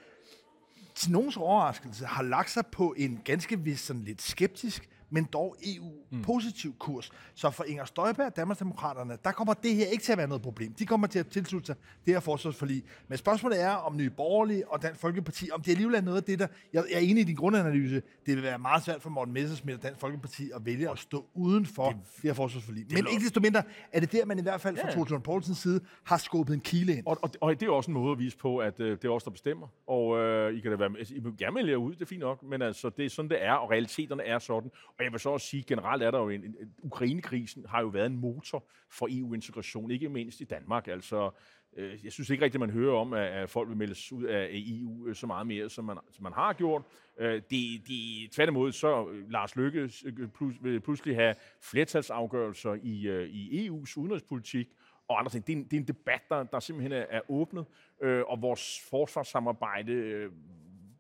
til 0.95 1.13
nogens 1.13 1.37
overraskelse 1.37 2.07
har 2.07 2.23
lagt 2.23 2.51
sig 2.51 2.67
på 2.67 2.95
en 2.97 3.21
ganske 3.25 3.59
vis 3.59 3.81
sådan 3.81 4.03
lidt 4.03 4.23
skeptisk, 4.23 4.89
men 5.11 5.25
dog 5.25 5.57
EU-positiv 5.67 6.71
mm. 6.71 6.77
kurs. 6.79 7.11
Så 7.35 7.51
for 7.51 7.65
Inger 7.65 7.85
Støjberg, 7.85 8.37
Danmarksdemokraterne, 8.37 9.19
der 9.25 9.33
kommer 9.33 9.55
det 9.55 9.75
her 9.75 9.87
ikke 9.87 10.05
til 10.05 10.13
at 10.13 10.19
være 10.19 10.29
noget 10.29 10.43
problem. 10.43 10.73
De 10.73 10.87
kommer 10.87 11.07
til 11.07 11.19
at 11.19 11.27
tilslutte 11.27 11.67
sig 11.67 11.77
det 12.07 12.15
her 12.15 12.21
forsvarsforlig. 12.21 12.83
Men 13.09 13.19
spørgsmålet 13.19 13.63
er, 13.63 13.71
om 13.71 13.97
Nye 13.97 14.11
Borgerlige 14.11 14.69
og 14.69 14.83
Dansk 14.83 15.01
Folkeparti, 15.01 15.51
om 15.53 15.63
det 15.63 15.71
alligevel 15.71 15.95
er 15.95 16.01
noget 16.01 16.17
af 16.17 16.25
det, 16.25 16.39
der... 16.39 16.47
Jeg 16.73 16.85
er 16.93 16.99
enig 16.99 17.21
i 17.21 17.25
din 17.25 17.37
grundanalyse. 17.37 18.03
Det 18.27 18.37
vil 18.37 18.43
være 18.43 18.59
meget 18.59 18.85
svært 18.85 19.03
for 19.03 19.11
Morten 19.11 19.35
Messersmith 19.35 19.77
og 19.79 19.83
Dansk 19.83 20.01
Folkeparti 20.01 20.51
at 20.55 20.67
vælge 20.67 20.91
at 20.91 20.99
stå 20.99 21.27
uden 21.35 21.67
for 21.67 21.89
det, 21.89 21.99
det 22.17 22.23
her 22.23 22.35
forsvarsforlig. 22.35 22.87
Men 22.91 23.07
ikke 23.13 23.25
desto 23.25 23.41
mindre 23.41 23.63
er 23.93 24.01
det 24.01 24.13
der, 24.13 24.25
man 24.25 24.39
i 24.39 24.43
hvert 24.43 24.61
fald 24.61 24.77
fra 24.77 24.89
ja. 24.89 24.95
Troels 24.95 25.23
Poulsens 25.25 25.59
side 25.59 25.81
har 26.05 26.17
skubbet 26.17 26.55
en 26.55 26.61
kile 26.61 26.97
ind. 26.97 27.07
Og, 27.07 27.19
og, 27.23 27.31
og 27.41 27.61
det 27.61 27.69
er 27.69 27.73
også 27.73 27.91
en 27.91 27.95
måde 27.95 28.13
at 28.13 28.19
vise 28.19 28.39
på, 28.39 28.59
at 28.59 28.81
øh, 28.81 28.91
det 28.91 29.05
er 29.05 29.11
os, 29.11 29.23
der 29.23 29.31
bestemmer. 29.31 29.67
Og 29.87 30.19
øh, 30.19 30.55
I 30.55 30.61
kan 30.61 30.71
da 30.71 30.77
være 30.77 30.91
med. 30.91 31.11
I 31.11 31.21
må 31.21 31.31
gerne 31.39 31.55
melde 31.55 31.79
ud, 31.79 31.95
det 31.95 32.03
er 32.03 32.07
fint 32.07 32.21
nok, 32.21 32.43
men 32.43 32.63
altså, 32.63 32.91
det 32.91 33.05
er 33.05 33.11
sådan, 33.11 33.29
det 33.29 33.45
er, 33.45 33.53
og 33.53 33.71
realiteterne 33.71 34.23
er 34.23 34.39
sådan. 34.39 34.71
Og 34.99 35.05
jeg 35.07 35.13
vil 35.13 35.21
så 35.21 35.31
også 35.31 35.47
sige, 35.47 35.63
generelt 35.63 36.03
er 36.03 36.11
der 36.11 36.19
jo 36.19 36.29
en, 36.29 36.45
en 36.45 36.55
Ukrainekrisen 36.83 37.67
har 37.69 37.81
jo 37.81 37.87
været 37.87 38.07
en 38.07 38.17
motor 38.17 38.65
for 38.91 39.09
EU-integration, 39.11 39.91
ikke 39.91 40.09
mindst 40.09 40.41
i 40.41 40.45
Danmark. 40.45 40.89
Altså, 40.89 41.31
øh, 41.77 42.05
jeg 42.05 42.13
synes 42.13 42.31
ikke 42.31 42.45
rigtigt, 42.45 42.63
at 42.63 42.69
man 42.69 42.79
hører 42.79 42.97
om, 42.97 43.13
at, 43.13 43.27
at 43.27 43.51
folk 43.51 43.69
vil 43.69 43.77
meldes 43.77 44.13
ud 44.13 44.25
af 44.25 44.49
EU 44.53 45.07
øh, 45.07 45.15
så 45.15 45.27
meget 45.27 45.47
mere, 45.47 45.71
som 45.71 45.85
man, 45.85 45.97
som 46.13 46.23
man 46.23 46.33
har 46.33 46.53
gjort. 46.53 46.83
Øh, 47.19 47.43
de, 47.51 47.83
de, 47.89 48.29
tværtimod, 48.33 48.73
så 48.73 49.09
øh, 49.09 49.31
Lars 49.31 49.57
Løkke 49.57 49.91
øh, 50.07 50.29
plus, 50.29 50.55
vil 50.63 50.81
pludselig 50.81 51.17
have 51.17 51.35
flertalsafgørelser 51.63 52.77
i, 52.83 53.07
øh, 53.07 53.29
i 53.29 53.69
EU's 53.69 53.97
udenrigspolitik, 53.97 54.69
og 55.09 55.19
andre 55.19 55.31
ting. 55.31 55.47
Det 55.47 55.53
er 55.53 55.57
en, 55.57 55.65
det 55.65 55.73
er 55.73 55.81
en 55.81 55.89
debat, 55.89 56.21
der, 56.29 56.43
der 56.43 56.61
simpelthen 56.61 56.93
er, 56.93 57.07
er 57.11 57.21
åbnet, 57.29 57.67
øh, 58.03 58.23
og 58.27 58.43
vores 58.43 58.81
forsvarssamarbejde 58.91 59.93
øh, 59.93 60.33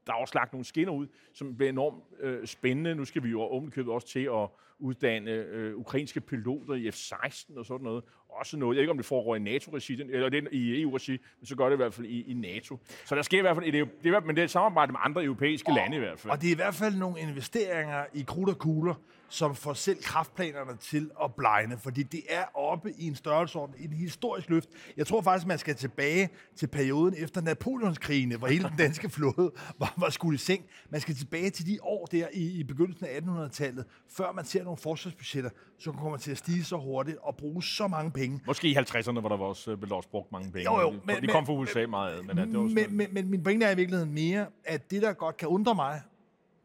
der 0.06 0.12
er 0.12 0.16
også 0.16 0.34
lagt 0.34 0.52
nogle 0.52 0.64
skinner 0.64 0.92
ud, 0.92 1.06
som 1.32 1.56
bliver 1.56 1.70
enormt 1.70 2.04
øh, 2.20 2.46
spændende. 2.46 2.94
Nu 2.94 3.04
skal 3.04 3.22
vi 3.22 3.28
jo 3.28 3.40
ovenkøbet 3.40 3.92
også 3.92 4.08
til 4.08 4.24
at 4.24 4.48
uddanne 4.78 5.30
øh, 5.30 5.76
ukrainske 5.76 6.20
piloter 6.20 6.74
i 6.74 6.88
F-16 6.88 7.58
og 7.58 7.66
sådan 7.66 7.84
noget. 7.84 8.04
Også 8.40 8.56
noget, 8.56 8.74
jeg 8.74 8.78
ved 8.78 8.82
ikke 8.82 8.90
om 8.90 8.96
det 8.96 9.06
foregår 9.06 9.36
i 9.36 9.38
NATO-regi, 9.38 10.02
eller 10.02 10.28
det 10.28 10.48
i 10.52 10.82
EU-regi, 10.82 11.10
men 11.40 11.46
så 11.46 11.56
gør 11.56 11.64
det 11.64 11.72
i 11.72 11.76
hvert 11.76 11.94
fald 11.94 12.06
i, 12.06 12.30
i 12.30 12.34
NATO. 12.34 12.78
Så 13.04 13.14
der 13.14 13.22
sker 13.22 13.38
i 13.38 13.40
hvert 13.40 13.56
fald, 13.56 13.72
det 13.72 13.80
er, 13.80 13.84
det 14.02 14.14
er, 14.14 14.20
men 14.20 14.36
det 14.36 14.42
er 14.42 14.44
et 14.44 14.50
samarbejde 14.50 14.92
med 14.92 15.00
andre 15.02 15.24
europæiske 15.24 15.68
og, 15.68 15.74
lande 15.74 15.96
i 15.96 16.00
hvert 16.00 16.20
fald. 16.20 16.30
Og 16.30 16.40
det 16.40 16.46
er 16.48 16.52
i 16.52 16.56
hvert 16.56 16.74
fald 16.74 16.94
nogle 16.94 17.20
investeringer 17.20 18.04
i 18.14 18.22
krudt 18.22 18.48
og 18.48 18.58
kugler, 18.58 18.94
som 19.28 19.54
får 19.54 19.72
selv 19.72 20.02
kraftplanerne 20.02 20.76
til 20.76 21.10
at 21.24 21.34
blegne, 21.34 21.78
fordi 21.78 22.02
det 22.02 22.22
er 22.28 22.44
oppe 22.54 22.92
i 22.98 23.06
en 23.06 23.14
størrelsesorden, 23.14 23.74
en 23.78 23.92
historisk 23.92 24.50
løft. 24.50 24.68
Jeg 24.96 25.06
tror 25.06 25.22
faktisk, 25.22 25.46
man 25.46 25.58
skal 25.58 25.74
tilbage 25.74 26.28
til 26.56 26.66
perioden 26.66 27.14
efter 27.18 27.40
Napoleonskrigene, 27.40 28.36
hvor 28.36 28.46
hele 28.46 28.68
den 28.68 28.76
danske 28.78 29.08
flåde 29.10 29.52
var, 29.78 29.94
var 29.96 30.10
skudt 30.10 30.34
i 30.34 30.38
seng. 30.38 30.64
Man 30.90 31.00
skal 31.00 31.14
tilbage 31.14 31.50
til 31.50 31.66
de 31.66 31.78
år 31.82 32.06
der 32.06 32.26
i, 32.32 32.60
i 32.60 32.64
begyndelsen 32.64 33.06
af 33.06 33.20
1800-tallet, 33.20 33.84
før 34.08 34.32
man 34.32 34.44
ser 34.44 34.64
nogle 34.64 34.76
forsvarsbudgetter, 34.76 35.50
som 35.78 35.96
kommer 35.96 36.18
til 36.18 36.30
at 36.30 36.38
stige 36.38 36.64
så 36.64 36.76
hurtigt 36.76 37.18
og 37.22 37.36
bruge 37.36 37.62
så 37.62 37.88
mange 37.88 38.10
penge. 38.10 38.25
Måske 38.46 38.68
i 38.68 38.76
50'erne, 38.76 39.20
hvor 39.20 39.28
der 39.28 39.36
var 39.36 39.44
også, 39.44 39.76
blev 39.76 39.92
også 39.92 40.08
brugt 40.08 40.32
mange 40.32 40.52
penge. 40.52 40.72
Jo, 40.72 40.80
jo, 40.80 40.94
men, 41.04 41.22
de 41.22 41.26
kom 41.26 41.46
fra 41.46 41.52
USA 41.52 41.86
meget. 41.86 42.26
Men, 42.26 42.36
men, 42.36 42.48
det 42.48 42.58
var 42.58 42.64
men, 42.64 42.96
men, 42.96 43.08
men 43.12 43.30
min 43.30 43.42
pointe 43.42 43.66
er 43.66 43.70
i 43.70 43.76
virkeligheden 43.76 44.14
mere, 44.14 44.46
at 44.64 44.90
det, 44.90 45.02
der 45.02 45.12
godt 45.12 45.36
kan 45.36 45.48
undre 45.48 45.74
mig, 45.74 46.02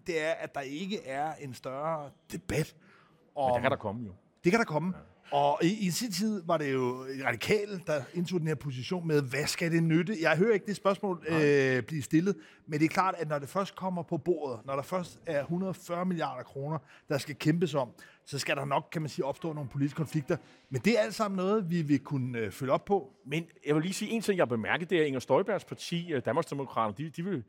det 0.08 0.26
er, 0.26 0.32
at 0.32 0.56
der 0.56 0.62
ikke 0.62 1.06
er 1.06 1.34
en 1.40 1.54
større 1.54 2.10
debat 2.32 2.76
om... 3.36 3.50
Men 3.50 3.54
det 3.56 3.62
kan 3.62 3.72
der 3.72 3.78
komme 3.78 4.06
jo. 4.06 4.12
Det 4.44 4.52
kan 4.52 4.60
der 4.60 4.66
komme. 4.66 4.94
Ja. 4.96 5.02
Og 5.32 5.60
i, 5.62 5.88
i 5.88 5.92
sin 5.92 6.12
tid 6.12 6.44
var 6.46 6.58
det 6.58 6.74
jo 6.74 7.06
radikale, 7.26 7.82
der 7.88 8.02
indtog 8.14 8.40
den 8.40 8.48
her 8.48 8.56
position 8.56 9.08
med, 9.08 9.22
hvad 9.22 9.46
skal 9.46 9.72
det 9.72 9.84
nytte? 9.84 10.18
Jeg 10.22 10.38
hører 10.38 10.54
ikke 10.54 10.66
det 10.66 10.76
spørgsmål 10.76 11.26
øh, 11.28 11.84
blive 11.84 12.02
stillet, 12.02 12.36
men 12.68 12.80
det 12.80 12.86
er 12.86 12.90
klart, 12.90 13.16
at 13.18 13.30
når 13.30 13.40
det 13.40 13.50
først 13.50 13.76
kommer 13.76 14.04
på 14.04 14.18
bordet, 14.18 14.66
når 14.66 14.76
der 14.76 14.84
først 14.84 15.20
er 15.26 15.42
140 15.42 16.06
milliarder 16.06 16.44
kroner, 16.44 16.78
der 17.10 17.18
skal 17.18 17.36
kæmpes 17.36 17.74
om, 17.74 17.90
så 18.26 18.40
skal 18.40 18.56
der 18.56 18.66
nok, 18.66 18.88
kan 18.92 19.02
man 19.02 19.10
sige, 19.10 19.26
opstå 19.26 19.54
nogle 19.54 19.70
politiske 19.70 19.98
konflikter. 19.98 20.38
Men 20.70 20.82
det 20.82 21.00
er 21.00 21.02
alt 21.04 21.16
sammen 21.16 21.36
noget, 21.36 21.70
vi 21.70 21.82
vil 21.82 22.00
kunne 22.00 22.40
øh, 22.40 22.52
følge 22.52 22.74
op 22.74 22.86
på. 22.86 23.14
Men 23.26 23.48
jeg 23.66 23.76
vil 23.76 23.84
lige 23.84 23.94
sige 23.94 24.12
en 24.12 24.22
ting, 24.22 24.38
jeg 24.38 24.42
har 24.42 24.56
bemærket, 24.56 24.90
det 24.90 24.98
er, 24.98 25.02
at 25.02 25.08
Inger 25.08 25.20
Støjbergs 25.20 25.66
parti, 25.66 26.14
øh, 26.14 26.22
Danmarksdemokraterne, 26.26 26.98
de, 26.98 27.10
de 27.10 27.24
vil 27.24 27.44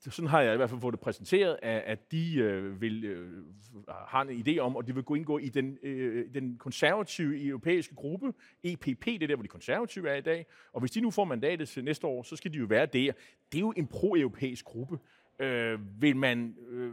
sådan 0.00 0.28
har 0.28 0.40
jeg 0.40 0.54
i 0.54 0.56
hvert 0.56 0.70
fald 0.70 0.80
fået 0.80 0.92
det 0.92 1.00
præsenteret, 1.00 1.58
at, 1.62 1.82
at 1.86 2.12
de 2.12 2.34
øh, 2.34 2.80
vil 2.80 3.04
øh, 3.04 3.44
har 3.88 4.22
en 4.22 4.46
idé 4.46 4.58
om, 4.58 4.76
og 4.76 4.86
de 4.86 4.94
vil 4.94 5.04
gå 5.04 5.14
indgå 5.14 5.38
i 5.38 5.48
den, 5.48 5.78
øh, 5.82 6.34
den 6.34 6.56
konservative 6.58 7.46
europæiske 7.46 7.94
gruppe, 7.94 8.32
EPP, 8.64 9.04
det 9.04 9.22
er 9.22 9.26
der, 9.26 9.34
hvor 9.34 9.42
de 9.42 9.48
konservative 9.48 10.08
er 10.08 10.14
i 10.14 10.20
dag. 10.20 10.46
Og 10.72 10.80
hvis 10.80 10.90
de 10.90 11.00
nu 11.00 11.10
får 11.10 11.24
mandatet 11.24 11.68
til 11.68 11.84
næste 11.84 12.06
år, 12.06 12.22
så 12.22 12.36
skal 12.36 12.52
de 12.52 12.58
jo 12.58 12.66
være 12.66 12.86
der. 12.86 13.12
Det 13.52 13.58
er 13.58 13.60
jo 13.60 13.72
en 13.76 13.86
pro-europæisk 13.86 14.64
gruppe. 14.64 14.98
Øh, 15.40 16.02
vil, 16.02 16.16
man, 16.16 16.56
øh, 16.68 16.92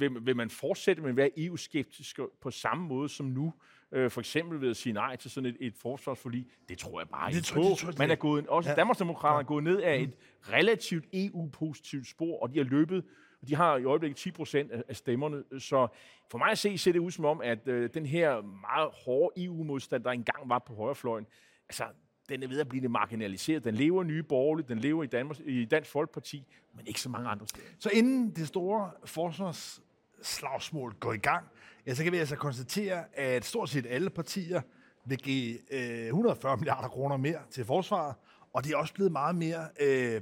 vil, 0.00 0.26
vil 0.26 0.36
man 0.36 0.50
fortsætte 0.50 1.02
med 1.02 1.10
at 1.10 1.16
være 1.16 1.30
EU-skeptisk 1.36 2.20
på 2.40 2.50
samme 2.50 2.88
måde 2.88 3.08
som 3.08 3.26
nu? 3.26 3.52
øh, 3.92 4.10
for 4.10 4.20
eksempel 4.20 4.60
ved 4.60 4.70
at 4.70 4.76
sige 4.76 4.92
nej 4.92 5.16
til 5.16 5.30
sådan 5.30 5.50
et, 5.50 5.56
et 5.60 5.74
forsvarsforlig, 5.74 6.46
det 6.68 6.78
tror 6.78 7.00
jeg 7.00 7.08
bare 7.08 7.30
det 7.30 7.36
ikke 7.36 7.54
på. 7.54 7.60
Det 7.60 7.78
tror, 7.78 7.92
Man 7.98 8.10
er 8.10 8.14
gået, 8.14 8.46
også 8.46 8.70
ja. 8.70 8.76
Danmarksdemokraterne 8.76 9.36
ja. 9.36 9.42
er 9.42 9.46
gået 9.46 9.64
ned 9.64 9.80
af 9.80 9.98
mm. 9.98 10.04
et 10.04 10.14
relativt 10.52 11.04
EU-positivt 11.12 12.08
spor, 12.08 12.42
og 12.42 12.52
de 12.52 12.58
har 12.58 12.64
løbet 12.64 13.04
de 13.48 13.54
har 13.54 13.76
i 13.76 13.84
øjeblikket 13.84 14.16
10 14.16 14.30
procent 14.30 14.72
af 14.72 14.96
stemmerne, 14.96 15.44
så 15.58 15.88
for 16.30 16.38
mig 16.38 16.50
at 16.50 16.58
se, 16.58 16.78
ser 16.78 16.92
det 16.92 16.98
ud 16.98 17.10
som 17.10 17.24
om, 17.24 17.40
at 17.40 17.68
øh, 17.68 17.90
den 17.94 18.06
her 18.06 18.40
meget 18.42 18.90
hårde 19.04 19.44
EU-modstand, 19.44 20.04
der 20.04 20.10
engang 20.10 20.48
var 20.48 20.58
på 20.58 20.74
højrefløjen, 20.74 21.26
altså, 21.68 21.84
den 22.28 22.42
er 22.42 22.48
ved 22.48 22.60
at 22.60 22.68
blive 22.68 22.88
marginaliseret. 22.88 23.64
Den 23.64 23.74
lever 23.74 24.02
i 24.02 24.06
nye 24.06 24.22
borgerlige, 24.22 24.68
den 24.68 24.78
lever 24.78 25.04
i, 25.04 25.06
Danmark, 25.06 25.36
i 25.40 25.64
Dansk 25.64 25.90
Folkeparti, 25.90 26.46
men 26.76 26.86
ikke 26.86 27.00
så 27.00 27.08
mange 27.08 27.28
andre 27.28 27.46
steder. 27.46 27.66
Så 27.78 27.90
inden 27.92 28.30
det 28.30 28.48
store 28.48 28.90
forsvarsslagsmål 29.04 30.94
går 31.00 31.12
i 31.12 31.18
gang, 31.18 31.46
ja, 31.86 31.94
så 31.94 32.02
kan 32.02 32.12
vi 32.12 32.18
altså 32.18 32.36
konstatere, 32.36 33.04
at 33.18 33.44
stort 33.44 33.68
set 33.68 33.86
alle 33.88 34.10
partier 34.10 34.60
vil 35.04 35.18
give 35.18 35.58
øh, 35.72 36.06
140 36.06 36.56
milliarder 36.56 36.88
kroner 36.88 37.16
mere 37.16 37.38
til 37.50 37.64
forsvaret, 37.64 38.14
og 38.52 38.64
det 38.64 38.72
er 38.72 38.76
også 38.76 38.94
blevet 38.94 39.12
meget 39.12 39.36
mere 39.36 39.68
øh, 39.80 40.20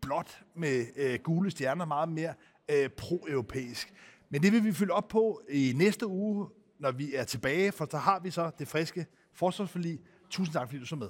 blot 0.00 0.42
med 0.54 0.86
øh, 0.96 1.18
gule 1.18 1.50
stjerner, 1.50 1.84
meget 1.84 2.08
mere 2.08 2.34
øh, 2.70 2.88
pro-europæisk. 2.88 3.92
Men 4.30 4.42
det 4.42 4.52
vil 4.52 4.64
vi 4.64 4.72
følge 4.72 4.92
op 4.92 5.08
på 5.08 5.42
i 5.50 5.72
næste 5.76 6.06
uge, 6.06 6.48
når 6.78 6.92
vi 6.92 7.14
er 7.14 7.24
tilbage, 7.24 7.72
for 7.72 7.88
så 7.90 7.98
har 7.98 8.20
vi 8.20 8.30
så 8.30 8.50
det 8.58 8.68
friske 8.68 9.06
forsvarsforlig. 9.32 10.00
Tusind 10.30 10.52
tak, 10.52 10.68
fordi 10.68 10.78
du 10.78 10.86
så 10.86 10.96
med. 10.96 11.08